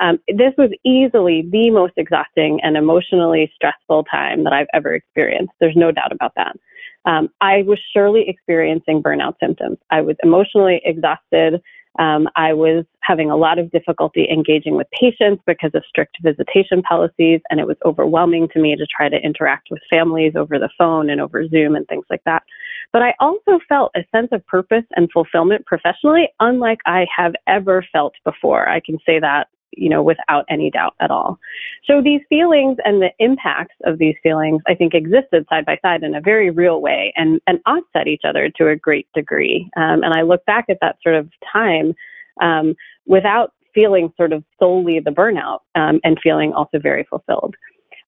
Um, 0.00 0.18
this 0.28 0.54
was 0.56 0.70
easily 0.84 1.46
the 1.50 1.70
most 1.70 1.92
exhausting 1.96 2.60
and 2.62 2.76
emotionally 2.76 3.52
stressful 3.54 4.04
time 4.04 4.44
that 4.44 4.52
I've 4.52 4.68
ever 4.72 4.94
experienced. 4.94 5.52
There's 5.60 5.76
no 5.76 5.92
doubt 5.92 6.12
about 6.12 6.32
that. 6.36 6.56
Um, 7.04 7.28
I 7.40 7.62
was 7.62 7.78
surely 7.92 8.28
experiencing 8.28 9.02
burnout 9.02 9.34
symptoms. 9.40 9.78
I 9.90 10.00
was 10.00 10.16
emotionally 10.22 10.80
exhausted. 10.84 11.60
Um, 11.98 12.28
I 12.36 12.52
was 12.52 12.84
having 13.00 13.30
a 13.30 13.36
lot 13.36 13.58
of 13.58 13.70
difficulty 13.72 14.28
engaging 14.30 14.76
with 14.76 14.86
patients 14.92 15.42
because 15.46 15.72
of 15.74 15.82
strict 15.88 16.16
visitation 16.22 16.82
policies, 16.82 17.40
and 17.50 17.58
it 17.58 17.66
was 17.66 17.76
overwhelming 17.84 18.48
to 18.52 18.60
me 18.60 18.76
to 18.76 18.86
try 18.86 19.08
to 19.08 19.16
interact 19.16 19.68
with 19.70 19.80
families 19.90 20.34
over 20.36 20.58
the 20.58 20.70
phone 20.78 21.10
and 21.10 21.20
over 21.20 21.46
Zoom 21.48 21.74
and 21.74 21.86
things 21.88 22.04
like 22.08 22.22
that. 22.24 22.42
But 22.92 23.02
I 23.02 23.14
also 23.20 23.60
felt 23.68 23.92
a 23.94 24.04
sense 24.14 24.28
of 24.32 24.44
purpose 24.46 24.84
and 24.96 25.10
fulfillment 25.12 25.66
professionally, 25.66 26.28
unlike 26.40 26.80
I 26.86 27.06
have 27.16 27.34
ever 27.46 27.84
felt 27.92 28.14
before. 28.24 28.68
I 28.68 28.80
can 28.80 28.98
say 29.06 29.20
that 29.20 29.48
you 29.72 29.88
know, 29.88 30.02
without 30.02 30.44
any 30.48 30.70
doubt 30.70 30.94
at 31.00 31.10
all. 31.10 31.38
So 31.84 32.02
these 32.02 32.20
feelings 32.28 32.78
and 32.84 33.00
the 33.00 33.10
impacts 33.18 33.76
of 33.84 33.98
these 33.98 34.16
feelings, 34.22 34.62
I 34.66 34.74
think, 34.74 34.94
existed 34.94 35.46
side 35.48 35.64
by 35.64 35.78
side 35.82 36.02
in 36.02 36.14
a 36.14 36.20
very 36.20 36.50
real 36.50 36.80
way 36.80 37.12
and, 37.16 37.40
and 37.46 37.60
offset 37.66 38.06
each 38.06 38.22
other 38.24 38.50
to 38.56 38.68
a 38.68 38.76
great 38.76 39.06
degree. 39.14 39.70
Um, 39.76 40.02
and 40.02 40.12
I 40.12 40.22
look 40.22 40.44
back 40.44 40.66
at 40.68 40.78
that 40.80 40.96
sort 41.02 41.14
of 41.14 41.30
time 41.52 41.94
um, 42.40 42.74
without 43.06 43.52
feeling 43.74 44.12
sort 44.16 44.32
of 44.32 44.44
solely 44.58 45.00
the 45.00 45.10
burnout 45.10 45.60
um, 45.74 46.00
and 46.02 46.18
feeling 46.22 46.52
also 46.52 46.78
very 46.78 47.04
fulfilled. 47.04 47.54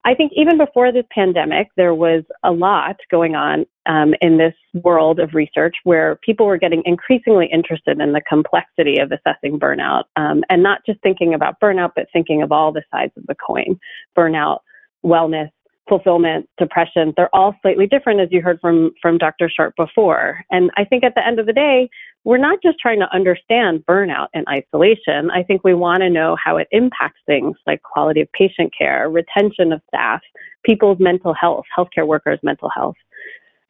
I 0.05 0.15
think 0.15 0.33
even 0.35 0.59
before 0.59 0.91
this 0.91 1.05
pandemic, 1.13 1.69
there 1.77 1.95
was 1.95 2.25
a 2.43 2.51
lot 2.51 2.97
going 3.11 3.37
on 3.37 3.67
um, 3.87 4.15
in 4.21 4.37
this 4.37 4.55
world 4.83 5.21
of 5.21 5.35
research 5.35 5.77
where 5.85 6.17
people 6.25 6.47
were 6.47 6.57
getting 6.57 6.83
increasingly 6.85 7.49
interested 7.53 8.01
in 8.01 8.13
the 8.13 8.21
complexity 8.29 8.99
of 8.99 9.13
assessing 9.13 9.61
burnout 9.61 10.05
um, 10.17 10.43
and 10.51 10.63
not 10.63 10.81
just 10.85 11.01
thinking 11.03 11.35
about 11.35 11.61
burnout, 11.61 11.93
but 11.95 12.07
thinking 12.13 12.43
of 12.43 12.51
all 12.51 12.73
the 12.73 12.83
sides 12.91 13.13
of 13.17 13.27
the 13.27 13.35
coin 13.35 13.79
burnout, 14.17 14.59
wellness, 15.05 15.51
fulfillment, 15.89 16.49
depression, 16.59 17.13
they're 17.17 17.35
all 17.35 17.55
slightly 17.63 17.87
different, 17.87 18.21
as 18.21 18.29
you 18.31 18.41
heard 18.41 18.59
from, 18.61 18.93
from 19.01 19.19
Dr. 19.19 19.49
Sharp 19.49 19.75
before. 19.77 20.45
And 20.51 20.71
I 20.77 20.85
think 20.85 21.05
at 21.05 21.15
the 21.15 21.27
end 21.27 21.39
of 21.39 21.47
the 21.47 21.53
day, 21.53 21.91
we're 22.25 22.39
not 22.39 22.59
just 22.63 22.79
trying 22.79 23.01
to 23.01 23.13
understand 23.15 23.85
burnout 23.87 24.29
and 24.33 24.47
isolation. 24.49 25.31
I 25.31 25.43
think 25.43 25.65
we 25.65 25.75
want 25.75 26.03
to 26.03 26.11
know 26.11 26.37
how 26.43 26.57
it 26.57 26.69
impacts 26.71 27.21
things 27.27 27.57
like 27.67 27.83
quality 27.83 28.21
of 28.21 28.31
patient 28.33 28.73
care, 28.77 29.11
retention 29.11 29.73
of 29.73 29.81
staff, 29.89 30.21
people's 30.65 30.99
mental 31.01 31.35
health, 31.35 31.65
healthcare 31.77 32.07
workers' 32.07 32.39
mental 32.43 32.71
health. 32.75 32.97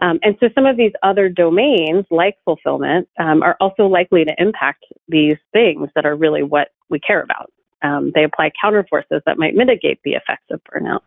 Um, 0.01 0.19
and 0.23 0.37
so 0.41 0.49
some 0.55 0.67
of 0.67 0.77
these 0.77 0.93
other 1.03 1.29
domains, 1.29 2.05
like 2.11 2.37
fulfillment, 2.45 3.09
um, 3.19 3.43
are 3.43 3.57
also 3.61 3.87
likely 3.87 4.25
to 4.25 4.35
impact 4.37 4.85
these 5.09 5.37
things 5.53 5.89
that 5.95 6.05
are 6.05 6.17
really 6.17 6.43
what 6.43 6.69
we 6.91 6.99
care 6.99 7.23
about. 7.23 7.51
Um, 7.83 8.11
they 8.15 8.25
apply 8.25 8.51
counterforces 8.63 9.23
that 9.27 9.39
might 9.39 9.55
mitigate 9.55 10.01
the 10.05 10.13
effects 10.13 10.47
of 10.51 10.61
burnout. 10.65 11.01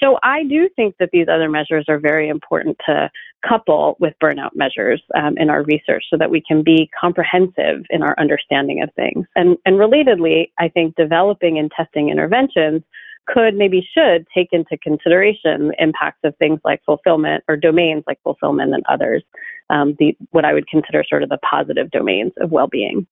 So 0.00 0.18
I 0.22 0.44
do 0.44 0.68
think 0.76 0.96
that 0.98 1.10
these 1.12 1.26
other 1.28 1.48
measures 1.48 1.86
are 1.88 1.98
very 1.98 2.28
important 2.28 2.76
to 2.86 3.10
couple 3.46 3.96
with 4.00 4.14
burnout 4.22 4.50
measures 4.54 5.02
um, 5.14 5.36
in 5.38 5.50
our 5.50 5.62
research 5.62 6.04
so 6.10 6.16
that 6.18 6.30
we 6.30 6.42
can 6.46 6.62
be 6.62 6.90
comprehensive 6.98 7.84
in 7.90 8.02
our 8.02 8.14
understanding 8.18 8.82
of 8.82 8.92
things. 8.94 9.26
And, 9.36 9.56
and 9.64 9.76
relatedly, 9.76 10.50
I 10.58 10.68
think 10.68 10.96
developing 10.96 11.58
and 11.58 11.70
testing 11.70 12.08
interventions 12.08 12.82
could 13.26 13.54
maybe 13.54 13.86
should 13.92 14.26
take 14.34 14.48
into 14.52 14.76
consideration 14.78 15.72
impacts 15.78 16.20
of 16.24 16.36
things 16.36 16.60
like 16.64 16.82
fulfillment 16.84 17.44
or 17.48 17.56
domains 17.56 18.04
like 18.06 18.20
fulfillment 18.22 18.72
and 18.72 18.84
others, 18.88 19.22
um, 19.68 19.96
the, 19.98 20.16
what 20.30 20.44
I 20.44 20.52
would 20.52 20.68
consider 20.68 21.04
sort 21.08 21.22
of 21.22 21.28
the 21.28 21.38
positive 21.38 21.90
domains 21.90 22.32
of 22.40 22.50
well-being. 22.50 23.06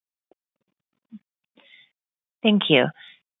Thank 2.41 2.63
you. 2.69 2.85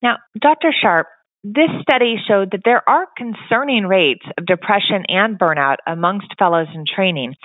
Now, 0.01 0.17
Dr. 0.39 0.73
Sharp, 0.79 1.07
this 1.47 1.69
study 1.83 2.15
showed 2.27 2.51
that 2.51 2.63
there 2.65 2.81
are 2.89 3.07
concerning 3.15 3.85
rates 3.85 4.25
of 4.35 4.47
depression 4.47 5.05
and 5.07 5.37
burnout 5.37 5.77
amongst 5.85 6.33
fellows 6.39 6.67
in 6.73 6.85
training, 6.87 7.35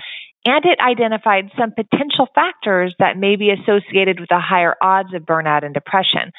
and 0.46 0.64
it 0.64 0.80
identified 0.80 1.50
some 1.58 1.72
potential 1.72 2.26
factors 2.34 2.94
that 2.98 3.18
may 3.18 3.36
be 3.36 3.50
associated 3.50 4.18
with 4.18 4.30
the 4.30 4.40
higher 4.40 4.74
odds 4.80 5.12
of 5.12 5.24
burnout 5.24 5.66
and 5.66 5.74
depression. 5.74 6.32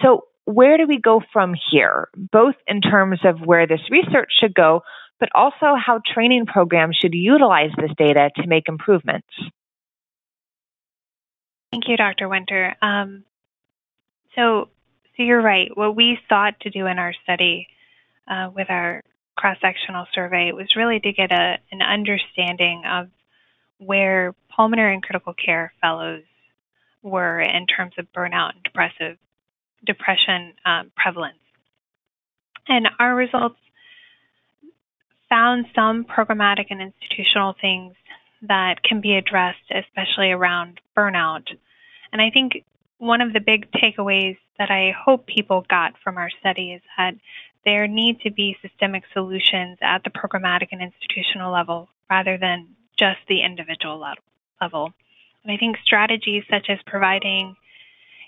So, 0.00 0.26
where 0.44 0.76
do 0.76 0.86
we 0.86 1.00
go 1.00 1.20
from 1.32 1.54
here, 1.72 2.08
both 2.14 2.54
in 2.68 2.80
terms 2.80 3.18
of 3.24 3.40
where 3.40 3.66
this 3.66 3.90
research 3.90 4.30
should 4.38 4.54
go, 4.54 4.82
but 5.18 5.30
also 5.34 5.74
how 5.74 6.00
training 6.14 6.46
programs 6.46 6.96
should 6.96 7.14
utilize 7.14 7.70
this 7.76 7.90
data 7.98 8.30
to 8.36 8.46
make 8.46 8.68
improvements? 8.68 9.28
Thank 11.72 11.88
you, 11.88 11.96
Dr. 11.96 12.28
Winter. 12.28 12.76
Um, 12.80 13.24
so, 14.36 14.68
so 15.20 15.24
you're 15.24 15.42
right. 15.42 15.70
What 15.76 15.94
we 15.94 16.18
sought 16.30 16.58
to 16.60 16.70
do 16.70 16.86
in 16.86 16.98
our 16.98 17.12
study 17.22 17.68
uh, 18.26 18.48
with 18.54 18.70
our 18.70 19.02
cross 19.36 19.58
sectional 19.60 20.06
survey 20.14 20.52
was 20.52 20.74
really 20.76 20.98
to 20.98 21.12
get 21.12 21.30
a, 21.30 21.58
an 21.70 21.82
understanding 21.82 22.84
of 22.86 23.08
where 23.76 24.34
pulmonary 24.48 24.94
and 24.94 25.02
critical 25.02 25.34
care 25.34 25.74
fellows 25.82 26.22
were 27.02 27.38
in 27.38 27.66
terms 27.66 27.92
of 27.98 28.10
burnout 28.16 28.54
and 28.54 28.62
depressive 28.62 29.18
depression 29.84 30.54
um, 30.64 30.90
prevalence. 30.96 31.36
And 32.66 32.88
our 32.98 33.14
results 33.14 33.58
found 35.28 35.66
some 35.74 36.04
programmatic 36.04 36.68
and 36.70 36.80
institutional 36.80 37.54
things 37.60 37.92
that 38.48 38.82
can 38.82 39.02
be 39.02 39.16
addressed, 39.16 39.70
especially 39.70 40.30
around 40.30 40.80
burnout. 40.96 41.44
And 42.10 42.22
I 42.22 42.30
think 42.30 42.64
one 43.00 43.22
of 43.22 43.32
the 43.32 43.40
big 43.40 43.70
takeaways 43.72 44.36
that 44.58 44.70
I 44.70 44.92
hope 44.92 45.26
people 45.26 45.64
got 45.68 45.94
from 46.04 46.18
our 46.18 46.28
study 46.38 46.72
is 46.72 46.82
that 46.98 47.14
there 47.64 47.88
need 47.88 48.20
to 48.20 48.30
be 48.30 48.58
systemic 48.60 49.04
solutions 49.14 49.78
at 49.80 50.04
the 50.04 50.10
programmatic 50.10 50.68
and 50.70 50.82
institutional 50.82 51.50
level 51.50 51.88
rather 52.10 52.36
than 52.36 52.68
just 52.96 53.18
the 53.26 53.42
individual 53.42 53.98
level. 54.60 54.92
And 55.42 55.52
I 55.52 55.56
think 55.56 55.78
strategies 55.82 56.44
such 56.50 56.66
as 56.68 56.78
providing 56.86 57.56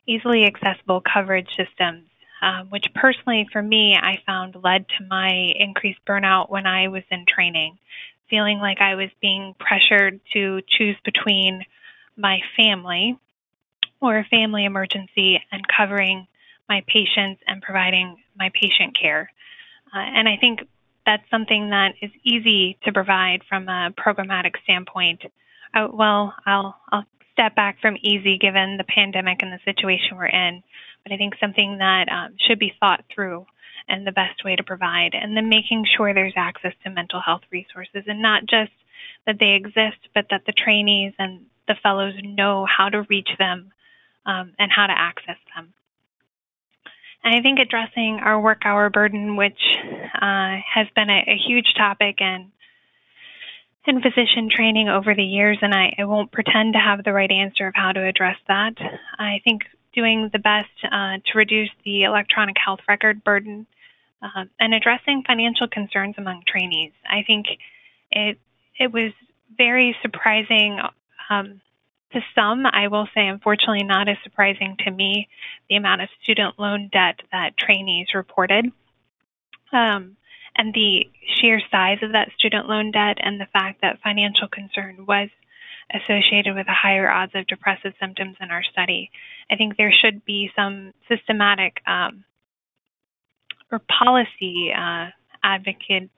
easily 0.06 0.46
accessible 0.46 1.02
coverage 1.02 1.48
systems, 1.54 2.04
um, 2.40 2.68
which 2.70 2.86
personally 2.94 3.46
for 3.52 3.62
me 3.62 3.94
I 3.94 4.22
found 4.24 4.56
led 4.64 4.86
to 4.88 5.04
my 5.06 5.52
increased 5.54 6.00
burnout 6.06 6.48
when 6.48 6.66
I 6.66 6.88
was 6.88 7.02
in 7.10 7.26
training, 7.26 7.76
feeling 8.30 8.58
like 8.58 8.80
I 8.80 8.94
was 8.94 9.10
being 9.20 9.54
pressured 9.58 10.20
to 10.32 10.62
choose 10.66 10.96
between 11.04 11.62
my 12.16 12.40
family 12.56 13.18
or 14.00 14.18
a 14.18 14.24
family 14.24 14.64
emergency 14.64 15.40
and 15.50 15.62
covering 15.68 16.26
my 16.68 16.82
patients 16.86 17.42
and 17.46 17.62
providing 17.62 18.16
my 18.36 18.50
patient 18.54 18.96
care. 18.98 19.30
Uh, 19.94 19.98
and 19.98 20.28
I 20.28 20.36
think 20.36 20.60
that's 21.04 21.28
something 21.30 21.70
that 21.70 21.94
is 22.00 22.10
easy 22.24 22.78
to 22.84 22.92
provide 22.92 23.42
from 23.48 23.68
a 23.68 23.92
programmatic 23.96 24.54
standpoint. 24.64 25.22
Uh, 25.74 25.88
well, 25.92 26.34
I'll, 26.46 26.76
I'll 26.90 27.04
step 27.32 27.54
back 27.54 27.80
from 27.80 27.96
easy 28.00 28.38
given 28.38 28.76
the 28.76 28.84
pandemic 28.84 29.42
and 29.42 29.52
the 29.52 29.58
situation 29.64 30.16
we're 30.16 30.26
in, 30.26 30.62
but 31.02 31.12
I 31.12 31.16
think 31.16 31.34
something 31.40 31.78
that 31.78 32.08
um, 32.08 32.36
should 32.38 32.58
be 32.58 32.74
thought 32.78 33.04
through 33.12 33.46
and 33.88 34.06
the 34.06 34.12
best 34.12 34.44
way 34.44 34.54
to 34.54 34.62
provide, 34.62 35.14
and 35.14 35.36
then 35.36 35.48
making 35.48 35.84
sure 35.96 36.14
there's 36.14 36.34
access 36.36 36.72
to 36.84 36.90
mental 36.90 37.20
health 37.20 37.42
resources 37.50 38.04
and 38.06 38.22
not 38.22 38.46
just 38.46 38.70
that 39.26 39.38
they 39.40 39.54
exist, 39.54 39.98
but 40.14 40.26
that 40.30 40.42
the 40.46 40.52
trainees 40.52 41.14
and 41.18 41.46
the 41.68 41.74
fellows 41.82 42.14
know 42.22 42.66
how 42.66 42.88
to 42.88 43.02
reach 43.02 43.30
them 43.38 43.72
um, 44.26 44.52
and 44.58 44.70
how 44.70 44.86
to 44.86 44.92
access 44.96 45.38
them. 45.54 45.72
And 47.24 47.34
I 47.34 47.40
think 47.40 47.58
addressing 47.58 48.18
our 48.22 48.40
work 48.40 48.62
hour 48.64 48.90
burden, 48.90 49.36
which 49.36 49.60
uh, 50.14 50.56
has 50.74 50.88
been 50.94 51.08
a, 51.08 51.24
a, 51.28 51.36
huge 51.36 51.74
topic 51.76 52.20
and 52.20 52.50
in 53.86 54.00
physician 54.00 54.48
training 54.50 54.88
over 54.88 55.14
the 55.14 55.24
years, 55.24 55.58
and 55.60 55.74
I, 55.74 55.94
I, 55.98 56.04
won't 56.04 56.32
pretend 56.32 56.74
to 56.74 56.78
have 56.78 57.02
the 57.04 57.12
right 57.12 57.30
answer 57.30 57.66
of 57.66 57.74
how 57.74 57.92
to 57.92 58.04
address 58.04 58.36
that. 58.48 58.74
I 59.18 59.40
think 59.44 59.62
doing 59.92 60.30
the 60.32 60.38
best 60.38 60.70
uh, 60.84 61.18
to 61.24 61.38
reduce 61.38 61.70
the 61.84 62.04
electronic 62.04 62.56
health 62.64 62.80
record 62.88 63.24
burden 63.24 63.66
uh, 64.22 64.44
and 64.58 64.74
addressing 64.74 65.24
financial 65.26 65.68
concerns 65.68 66.14
among 66.18 66.42
trainees. 66.46 66.92
I 67.08 67.22
think 67.26 67.46
it 68.10 68.38
it 68.78 68.92
was 68.92 69.12
very 69.56 69.96
surprising 70.02 70.80
um, 71.32 71.60
to 72.12 72.20
some, 72.34 72.66
I 72.66 72.88
will 72.88 73.08
say, 73.14 73.26
unfortunately, 73.26 73.84
not 73.84 74.08
as 74.08 74.18
surprising 74.22 74.76
to 74.84 74.90
me, 74.90 75.28
the 75.68 75.76
amount 75.76 76.02
of 76.02 76.08
student 76.22 76.58
loan 76.58 76.90
debt 76.92 77.20
that 77.32 77.56
trainees 77.56 78.08
reported. 78.14 78.66
Um, 79.72 80.16
and 80.54 80.74
the 80.74 81.08
sheer 81.36 81.62
size 81.70 81.98
of 82.02 82.12
that 82.12 82.30
student 82.36 82.68
loan 82.68 82.90
debt 82.90 83.16
and 83.20 83.40
the 83.40 83.46
fact 83.46 83.80
that 83.80 84.02
financial 84.02 84.48
concern 84.48 85.06
was 85.06 85.30
associated 85.94 86.54
with 86.54 86.68
a 86.68 86.74
higher 86.74 87.10
odds 87.10 87.32
of 87.34 87.46
depressive 87.46 87.94
symptoms 87.98 88.36
in 88.40 88.50
our 88.50 88.62
study. 88.62 89.10
I 89.50 89.56
think 89.56 89.76
there 89.76 89.92
should 89.92 90.24
be 90.24 90.50
some 90.54 90.92
systematic 91.08 91.80
um, 91.86 92.24
or 93.70 93.78
policy 93.78 94.72
uh, 94.76 95.08
advocate 95.42 96.10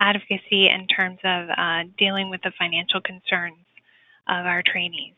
advocacy 0.00 0.68
in 0.68 0.86
terms 0.86 1.18
of 1.24 1.48
uh, 1.50 1.82
dealing 1.98 2.30
with 2.30 2.40
the 2.42 2.52
financial 2.56 3.00
concerns 3.00 3.56
of 4.28 4.46
our 4.46 4.62
trainees. 4.62 5.14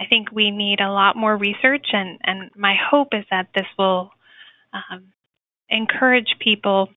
I 0.00 0.04
think 0.06 0.30
we 0.30 0.50
need 0.50 0.80
a 0.80 0.90
lot 0.90 1.16
more 1.16 1.36
research, 1.36 1.86
and, 1.92 2.18
and 2.22 2.50
my 2.56 2.74
hope 2.90 3.08
is 3.12 3.24
that 3.30 3.48
this 3.54 3.66
will 3.78 4.10
um, 4.72 5.12
encourage 5.70 6.36
people 6.38 6.88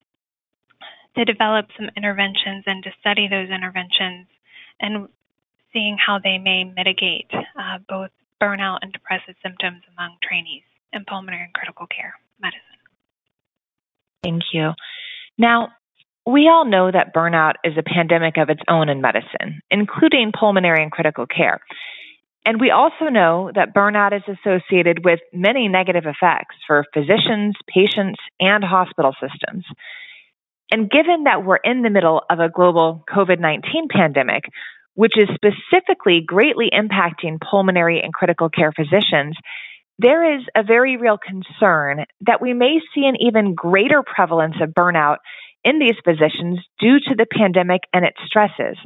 to 1.15 1.25
develop 1.25 1.67
some 1.77 1.89
interventions 1.95 2.63
and 2.65 2.83
to 2.83 2.91
study 2.99 3.27
those 3.27 3.49
interventions 3.49 4.27
and 4.79 5.07
seeing 5.73 5.97
how 5.97 6.19
they 6.21 6.37
may 6.37 6.63
mitigate 6.63 7.29
uh, 7.33 7.77
both 7.87 8.11
burnout 8.41 8.79
and 8.81 8.93
depressive 8.93 9.35
symptoms 9.43 9.81
among 9.97 10.17
trainees 10.21 10.63
in 10.93 11.05
pulmonary 11.05 11.43
and 11.43 11.53
critical 11.53 11.87
care 11.87 12.15
medicine. 12.41 12.63
Thank 14.23 14.43
you. 14.53 14.71
Now, 15.37 15.69
we 16.31 16.47
all 16.47 16.65
know 16.65 16.91
that 16.91 17.13
burnout 17.13 17.53
is 17.63 17.73
a 17.77 17.83
pandemic 17.83 18.37
of 18.37 18.49
its 18.49 18.61
own 18.69 18.89
in 18.89 19.01
medicine, 19.01 19.61
including 19.71 20.31
pulmonary 20.37 20.83
and 20.83 20.91
critical 20.91 21.25
care. 21.25 21.59
And 22.45 22.59
we 22.59 22.71
also 22.71 23.05
know 23.11 23.51
that 23.53 23.73
burnout 23.75 24.15
is 24.15 24.23
associated 24.27 25.03
with 25.03 25.19
many 25.33 25.67
negative 25.67 26.05
effects 26.05 26.55
for 26.65 26.85
physicians, 26.93 27.55
patients, 27.67 28.19
and 28.39 28.63
hospital 28.63 29.13
systems. 29.19 29.65
And 30.71 30.89
given 30.89 31.23
that 31.23 31.43
we're 31.43 31.57
in 31.57 31.81
the 31.81 31.89
middle 31.89 32.21
of 32.29 32.39
a 32.39 32.49
global 32.49 33.03
COVID 33.09 33.39
19 33.39 33.87
pandemic, 33.89 34.43
which 34.93 35.13
is 35.17 35.29
specifically 35.35 36.21
greatly 36.25 36.69
impacting 36.71 37.39
pulmonary 37.39 38.01
and 38.01 38.13
critical 38.13 38.49
care 38.49 38.71
physicians, 38.71 39.35
there 39.97 40.35
is 40.35 40.43
a 40.55 40.63
very 40.63 40.95
real 40.95 41.17
concern 41.17 42.05
that 42.21 42.41
we 42.41 42.53
may 42.53 42.79
see 42.95 43.05
an 43.05 43.15
even 43.19 43.53
greater 43.53 44.01
prevalence 44.03 44.55
of 44.61 44.69
burnout 44.69 45.17
in 45.63 45.79
these 45.79 45.95
positions 46.03 46.59
due 46.79 46.99
to 46.99 47.15
the 47.15 47.25
pandemic 47.25 47.81
and 47.93 48.05
its 48.05 48.17
stresses. 48.25 48.77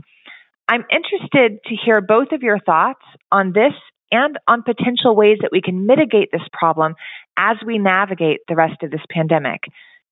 I'm 0.68 0.86
interested 0.92 1.60
to 1.66 1.76
hear 1.76 2.02
both 2.02 2.32
of 2.32 2.42
your 2.42 2.60
thoughts 2.60 3.04
on 3.32 3.54
this 3.54 3.74
and 4.12 4.38
on 4.48 4.64
potential 4.64 5.16
ways 5.16 5.40
that 5.42 5.52
we 5.52 5.62
can 5.62 5.86
mitigate 5.86 6.30
this 6.32 6.48
problem 6.54 6.96
as 7.38 7.58
we 7.66 7.78
navigate 7.78 8.42
the 8.48 8.56
rest 8.56 8.82
of 8.84 8.92
this 8.92 9.02
pandemic. 9.10 9.64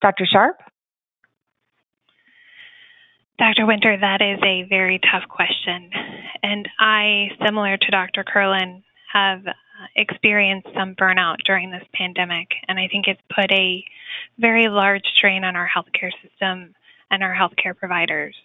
Dr. 0.02 0.26
Sharp? 0.26 0.58
Dr. 3.38 3.66
Winter, 3.66 3.98
that 4.00 4.22
is 4.22 4.40
a 4.44 4.68
very 4.70 5.00
tough 5.00 5.28
question. 5.30 5.90
And 6.44 6.68
I, 6.80 7.30
similar 7.44 7.78
to 7.78 7.92
Dr. 7.92 8.24
Kerlin, 8.24 8.84
have 9.12 9.44
experienced 9.96 10.68
some 10.74 10.96
burnout 10.96 11.38
during 11.46 11.72
this 11.72 11.84
pandemic. 11.94 12.50
And 12.68 12.80
I 12.80 12.88
think 12.88 13.08
it's 13.08 13.22
put 13.34 13.52
a 13.52 13.84
very 14.38 14.68
large 14.68 15.06
strain 15.16 15.44
on 15.44 15.56
our 15.56 15.70
healthcare 15.70 16.12
system 16.22 16.76
and 17.10 17.24
our 17.24 17.36
healthcare 17.36 17.76
providers. 17.76 18.36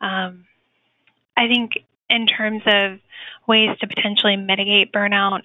Um, 0.00 0.46
I 1.36 1.48
think 1.48 1.72
in 2.08 2.26
terms 2.26 2.62
of 2.66 2.98
ways 3.46 3.76
to 3.80 3.86
potentially 3.86 4.36
mitigate 4.36 4.92
burnout, 4.92 5.42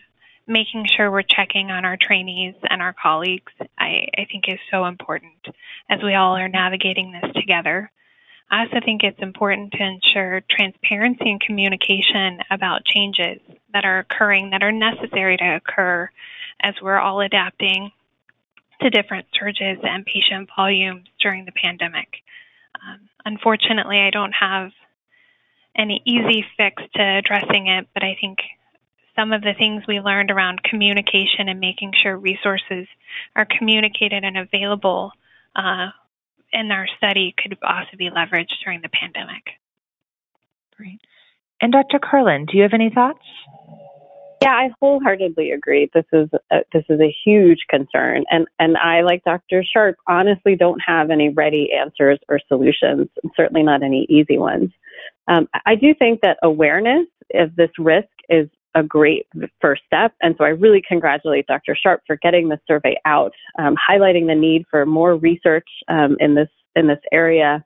making 0.47 0.85
sure 0.85 1.09
we're 1.09 1.23
checking 1.23 1.71
on 1.71 1.85
our 1.85 1.97
trainees 1.97 2.55
and 2.69 2.81
our 2.81 2.93
colleagues, 2.93 3.51
I, 3.77 4.07
I 4.17 4.27
think 4.31 4.47
is 4.47 4.59
so 4.69 4.85
important 4.85 5.47
as 5.89 6.01
we 6.03 6.13
all 6.13 6.35
are 6.35 6.47
navigating 6.47 7.11
this 7.11 7.31
together. 7.33 7.91
I 8.49 8.61
also 8.61 8.79
think 8.83 9.03
it's 9.03 9.21
important 9.21 9.71
to 9.73 9.83
ensure 9.83 10.41
transparency 10.49 11.29
and 11.31 11.41
communication 11.41 12.39
about 12.51 12.85
changes 12.85 13.39
that 13.73 13.85
are 13.85 13.99
occurring 13.99 14.51
that 14.51 14.63
are 14.63 14.71
necessary 14.71 15.37
to 15.37 15.55
occur 15.55 16.09
as 16.61 16.75
we're 16.81 16.99
all 16.99 17.21
adapting 17.21 17.91
to 18.81 18.89
different 18.89 19.25
surges 19.33 19.79
and 19.83 20.05
patient 20.05 20.49
volumes 20.55 21.07
during 21.19 21.45
the 21.45 21.51
pandemic. 21.51 22.07
Um, 22.75 23.09
unfortunately, 23.25 23.99
I 23.99 24.11
don't 24.11 24.33
have 24.33 24.71
any 25.75 26.01
easy 26.05 26.45
fix 26.55 26.83
to 26.95 27.01
addressing 27.01 27.67
it, 27.67 27.87
but 27.93 28.03
I 28.03 28.15
think 28.19 28.39
some 29.15 29.33
of 29.33 29.41
the 29.41 29.53
things 29.57 29.83
we 29.87 29.99
learned 29.99 30.29
around 30.29 30.63
communication 30.63 31.49
and 31.49 31.59
making 31.59 31.93
sure 32.01 32.17
resources 32.17 32.87
are 33.35 33.45
communicated 33.45 34.23
and 34.23 34.37
available 34.37 35.11
uh, 35.55 35.89
in 36.55 36.71
our 36.71 36.87
study 36.97 37.35
could 37.41 37.57
also 37.61 37.97
be 37.97 38.09
leveraged 38.09 38.63
during 38.63 38.81
the 38.81 38.89
pandemic. 38.89 39.43
Great. 40.75 40.99
And 41.61 41.71
Dr. 41.71 41.99
Kerlin, 41.99 42.47
do 42.47 42.57
you 42.57 42.63
have 42.63 42.73
any 42.73 42.89
thoughts? 42.89 43.19
Yeah, 44.41 44.51
I 44.51 44.69
wholeheartedly 44.79 45.51
agree. 45.51 45.89
This 45.93 46.05
is 46.13 46.29
a, 46.51 46.59
this 46.71 46.83
is 46.89 46.99
a 46.99 47.15
huge 47.25 47.59
concern, 47.69 48.25
and 48.29 48.45
and 48.59 48.77
I, 48.77 49.01
like 49.01 49.23
Dr. 49.23 49.63
Sharp, 49.63 49.95
honestly 50.07 50.55
don't 50.55 50.79
have 50.85 51.09
any 51.09 51.29
ready 51.29 51.69
answers 51.73 52.19
or 52.29 52.39
solutions, 52.47 53.07
certainly 53.35 53.63
not 53.63 53.81
any 53.81 54.05
easy 54.09 54.37
ones. 54.37 54.71
Um, 55.27 55.47
I 55.65 55.75
do 55.75 55.95
think 55.97 56.21
that 56.21 56.37
awareness 56.43 57.07
of 57.33 57.55
this 57.55 57.71
risk 57.79 58.09
is 58.29 58.47
a 58.75 58.83
great 58.83 59.27
first 59.61 59.81
step. 59.85 60.13
And 60.21 60.35
so 60.37 60.43
I 60.43 60.49
really 60.49 60.83
congratulate 60.87 61.47
Dr. 61.47 61.75
Sharp 61.81 62.01
for 62.05 62.17
getting 62.21 62.49
the 62.49 62.59
survey 62.67 62.97
out, 63.05 63.31
um, 63.57 63.75
highlighting 63.75 64.27
the 64.27 64.35
need 64.35 64.65
for 64.69 64.85
more 64.85 65.15
research 65.15 65.67
um, 65.87 66.17
in 66.19 66.35
this 66.35 66.49
in 66.75 66.87
this 66.87 66.99
area 67.11 67.63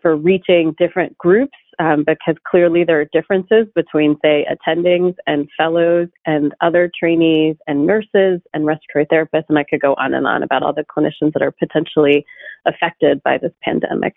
for 0.00 0.16
reaching 0.16 0.74
different 0.78 1.16
groups 1.16 1.56
um, 1.78 2.04
because 2.06 2.36
clearly 2.46 2.84
there 2.84 3.00
are 3.00 3.06
differences 3.12 3.66
between, 3.74 4.16
say, 4.22 4.46
attendings 4.50 5.14
and 5.26 5.48
fellows 5.56 6.08
and 6.26 6.54
other 6.60 6.90
trainees 6.96 7.56
and 7.66 7.86
nurses 7.86 8.40
and 8.52 8.66
respiratory 8.66 9.06
therapists. 9.06 9.46
And 9.48 9.58
I 9.58 9.64
could 9.64 9.80
go 9.80 9.94
on 9.94 10.12
and 10.12 10.26
on 10.26 10.42
about 10.42 10.62
all 10.62 10.74
the 10.74 10.84
clinicians 10.84 11.32
that 11.32 11.42
are 11.42 11.50
potentially 11.50 12.24
affected 12.66 13.22
by 13.22 13.38
this 13.38 13.52
pandemic. 13.62 14.12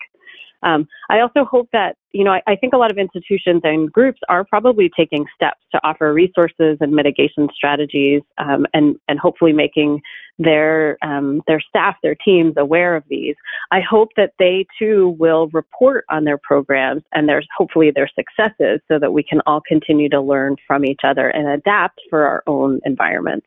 Um, 0.62 0.88
I 1.08 1.20
also 1.20 1.44
hope 1.44 1.68
that, 1.72 1.96
you 2.12 2.24
know, 2.24 2.32
I, 2.32 2.42
I, 2.48 2.56
think 2.56 2.72
a 2.72 2.76
lot 2.76 2.90
of 2.90 2.98
institutions 2.98 3.60
and 3.62 3.92
groups 3.92 4.18
are 4.28 4.44
probably 4.44 4.90
taking 4.96 5.26
steps 5.34 5.60
to 5.72 5.80
offer 5.84 6.12
resources 6.12 6.78
and 6.80 6.92
mitigation 6.92 7.48
strategies 7.54 8.22
um, 8.38 8.66
and, 8.74 8.96
and 9.06 9.20
hopefully 9.20 9.52
making 9.52 10.00
their, 10.38 10.98
um, 11.02 11.42
their 11.46 11.60
staff, 11.60 11.96
their 12.02 12.16
teams 12.16 12.54
aware 12.56 12.96
of 12.96 13.04
these. 13.08 13.36
I 13.70 13.80
hope 13.80 14.08
that 14.16 14.32
they 14.38 14.66
too 14.78 15.14
will 15.18 15.48
report 15.52 16.04
on 16.10 16.24
their 16.24 16.38
programs 16.38 17.02
and 17.12 17.28
their, 17.28 17.42
hopefully 17.56 17.92
their 17.94 18.10
successes 18.14 18.80
so 18.88 18.98
that 18.98 19.12
we 19.12 19.22
can 19.22 19.40
all 19.46 19.60
continue 19.60 20.08
to 20.08 20.20
learn 20.20 20.56
from 20.66 20.84
each 20.84 21.00
other 21.04 21.28
and 21.28 21.46
adapt 21.46 22.00
for 22.10 22.26
our 22.26 22.42
own 22.48 22.80
environments. 22.84 23.46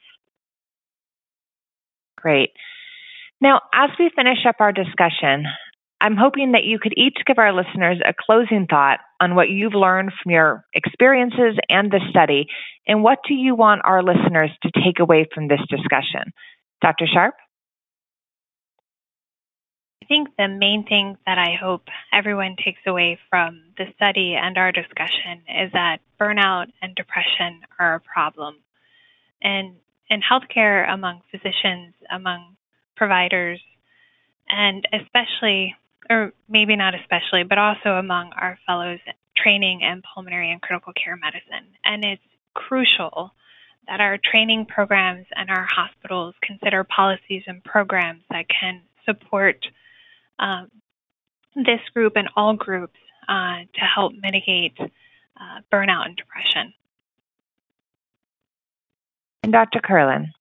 Great. 2.18 2.52
Now, 3.42 3.62
as 3.74 3.90
we 4.00 4.12
finish 4.16 4.46
up 4.48 4.58
our 4.60 4.72
discussion, 4.72 5.46
I'm 6.02 6.18
hoping 6.18 6.54
that 6.54 6.64
you 6.64 6.80
could 6.80 6.94
each 6.98 7.18
give 7.28 7.38
our 7.38 7.54
listeners 7.54 8.00
a 8.04 8.12
closing 8.12 8.66
thought 8.68 9.00
on 9.20 9.36
what 9.36 9.50
you've 9.50 9.76
learned 9.76 10.12
from 10.22 10.32
your 10.32 10.66
experiences 10.74 11.60
and 11.70 11.92
the 11.92 12.00
study, 12.10 12.48
and 12.88 13.04
what 13.04 13.20
do 13.28 13.36
you 13.36 13.54
want 13.54 13.82
our 13.86 14.02
listeners 14.02 14.50
to 14.64 14.72
take 14.84 15.00
away 15.00 15.28
from 15.32 15.48
this 15.48 15.62
discussion? 15.70 16.34
Dr. 16.82 17.06
Sharp? 17.06 17.36
I 20.04 20.08
think 20.08 20.30
the 20.40 20.48
main 20.48 20.86
thing 20.88 21.18
that 21.28 21.38
I 21.38 21.54
hope 21.54 21.84
everyone 22.12 22.56
takes 22.58 22.82
away 22.88 23.20
from 23.30 23.62
the 23.78 23.86
study 23.96 24.34
and 24.34 24.58
our 24.58 24.72
discussion 24.72 25.44
is 25.48 25.72
that 25.74 26.00
burnout 26.20 26.72
and 26.82 26.96
depression 26.96 27.62
are 27.78 27.94
a 27.94 28.00
problem. 28.00 28.56
And 29.44 29.76
in 30.10 30.22
healthcare, 30.22 30.92
among 30.92 31.22
physicians, 31.30 31.94
among 32.12 32.58
providers, 32.98 33.62
and 34.50 34.86
especially 34.92 35.76
or 36.10 36.34
maybe 36.50 36.76
not 36.76 36.96
especially, 36.96 37.44
but 37.44 37.58
also 37.58 37.92
among 37.92 38.32
our 38.34 38.58
fellows 38.66 39.00
training 39.36 39.82
in 39.82 40.02
pulmonary 40.14 40.52
and 40.52 40.62
critical 40.62 40.94
care 40.94 41.16
medicine. 41.16 41.68
And 41.84 42.04
it's 42.04 42.22
crucial 42.54 43.32
that 43.88 44.02
our 44.02 44.18
training 44.18 44.66
programs 44.66 45.26
and 45.36 45.50
our 45.50 45.66
hospitals 45.70 46.36
consider 46.42 46.84
policies 46.84 47.44
and 47.48 47.64
programs 47.64 48.22
that 48.30 48.46
can 48.48 48.82
support 49.06 49.66
um, 50.40 50.70
this 51.56 51.82
group 51.94 52.14
and 52.16 52.30
all 52.36 52.54
groups 52.56 52.98
uh, 53.28 53.60
to 53.74 53.82
help 53.82 54.14
mitigate 54.22 54.78
uh, 54.80 55.60
burnout 55.72 56.06
and 56.06 56.16
depression. 56.16 56.74
And 59.44 59.52
Dr. 59.52 59.80
Kerlin. 59.80 60.32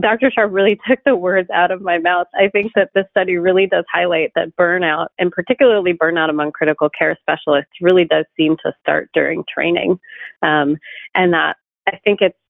Dr. 0.00 0.30
Sharp 0.30 0.52
really 0.52 0.78
took 0.88 0.98
the 1.04 1.16
words 1.16 1.48
out 1.50 1.70
of 1.70 1.80
my 1.82 1.98
mouth. 1.98 2.26
I 2.34 2.48
think 2.48 2.72
that 2.74 2.90
this 2.94 3.06
study 3.10 3.36
really 3.36 3.66
does 3.66 3.84
highlight 3.92 4.32
that 4.34 4.56
burnout, 4.56 5.08
and 5.18 5.30
particularly 5.30 5.92
burnout 5.92 6.30
among 6.30 6.52
critical 6.52 6.88
care 6.90 7.16
specialists, 7.20 7.72
really 7.80 8.04
does 8.04 8.24
seem 8.36 8.56
to 8.64 8.72
start 8.80 9.10
during 9.14 9.44
training, 9.52 9.98
um, 10.42 10.76
and 11.14 11.32
that 11.32 11.56
I 11.86 11.98
think 12.04 12.20
it's 12.20 12.36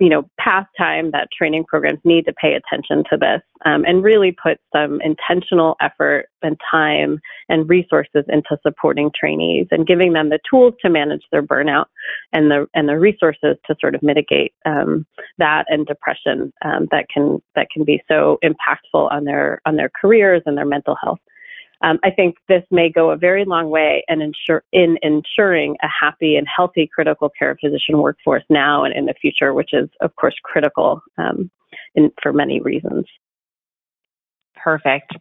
you 0.00 0.08
know, 0.08 0.28
past 0.38 0.68
time 0.76 1.10
that 1.12 1.28
training 1.36 1.64
programs 1.64 2.00
need 2.04 2.24
to 2.26 2.32
pay 2.32 2.54
attention 2.54 3.04
to 3.10 3.16
this 3.16 3.40
um, 3.64 3.84
and 3.86 4.02
really 4.02 4.32
put 4.42 4.58
some 4.74 5.00
intentional 5.02 5.76
effort 5.80 6.26
and 6.42 6.58
time 6.70 7.20
and 7.48 7.68
resources 7.68 8.24
into 8.28 8.58
supporting 8.62 9.10
trainees 9.18 9.66
and 9.70 9.86
giving 9.86 10.12
them 10.12 10.30
the 10.30 10.40
tools 10.50 10.74
to 10.82 10.90
manage 10.90 11.22
their 11.30 11.42
burnout 11.42 11.86
and 12.32 12.50
the 12.50 12.66
and 12.74 12.88
the 12.88 12.98
resources 12.98 13.56
to 13.66 13.76
sort 13.80 13.94
of 13.94 14.02
mitigate 14.02 14.52
um, 14.66 15.06
that 15.38 15.64
and 15.68 15.86
depression 15.86 16.52
um, 16.64 16.88
that 16.90 17.06
can 17.12 17.40
that 17.54 17.68
can 17.72 17.84
be 17.84 18.02
so 18.08 18.38
impactful 18.44 19.10
on 19.12 19.24
their 19.24 19.60
on 19.64 19.76
their 19.76 19.90
careers 20.00 20.42
and 20.46 20.58
their 20.58 20.66
mental 20.66 20.96
health. 21.02 21.20
Um, 21.84 21.98
I 22.02 22.10
think 22.10 22.36
this 22.48 22.62
may 22.70 22.90
go 22.90 23.10
a 23.10 23.16
very 23.16 23.44
long 23.44 23.68
way 23.68 24.04
in, 24.08 24.32
in 24.72 24.96
ensuring 25.02 25.76
a 25.82 25.88
happy 25.88 26.36
and 26.36 26.46
healthy 26.48 26.88
critical 26.92 27.28
care 27.38 27.56
physician 27.62 27.98
workforce 27.98 28.42
now 28.48 28.84
and 28.84 28.96
in 28.96 29.04
the 29.04 29.14
future, 29.20 29.52
which 29.52 29.70
is, 29.74 29.90
of 30.00 30.16
course, 30.16 30.34
critical 30.42 31.02
um, 31.18 31.50
in, 31.94 32.10
for 32.22 32.32
many 32.32 32.60
reasons. 32.60 33.04
Perfect. 34.56 35.12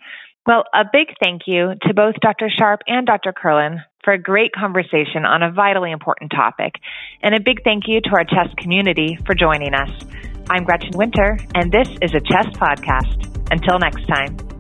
Well, 0.46 0.64
a 0.74 0.86
big 0.92 1.08
thank 1.22 1.44
you 1.48 1.74
to 1.84 1.94
both 1.94 2.16
Dr. 2.22 2.50
Sharp 2.50 2.80
and 2.88 3.06
Dr. 3.06 3.34
Kerlin 3.34 3.84
for 4.06 4.14
a 4.14 4.22
great 4.22 4.54
conversation 4.54 5.26
on 5.26 5.44
a 5.44 5.52
vitally 5.52 5.92
important 5.92 6.32
topic. 6.32 6.76
And 7.22 7.36
a 7.36 7.42
big 7.42 7.64
thank 7.66 7.84
you 7.88 8.00
to 8.02 8.10
our 8.12 8.24
CHEST 8.24 8.56
community 8.58 9.18
for 9.26 9.36
joining 9.36 9.74
us. 9.74 9.90
I'm 10.50 10.64
Gretchen 10.64 10.92
Winter, 10.96 11.40
and 11.56 11.72
this 11.72 11.90
is 12.02 12.14
a 12.14 12.22
CHEST 12.22 12.54
podcast. 12.54 13.52
Until 13.52 13.80
next 13.80 14.06
time. 14.08 14.53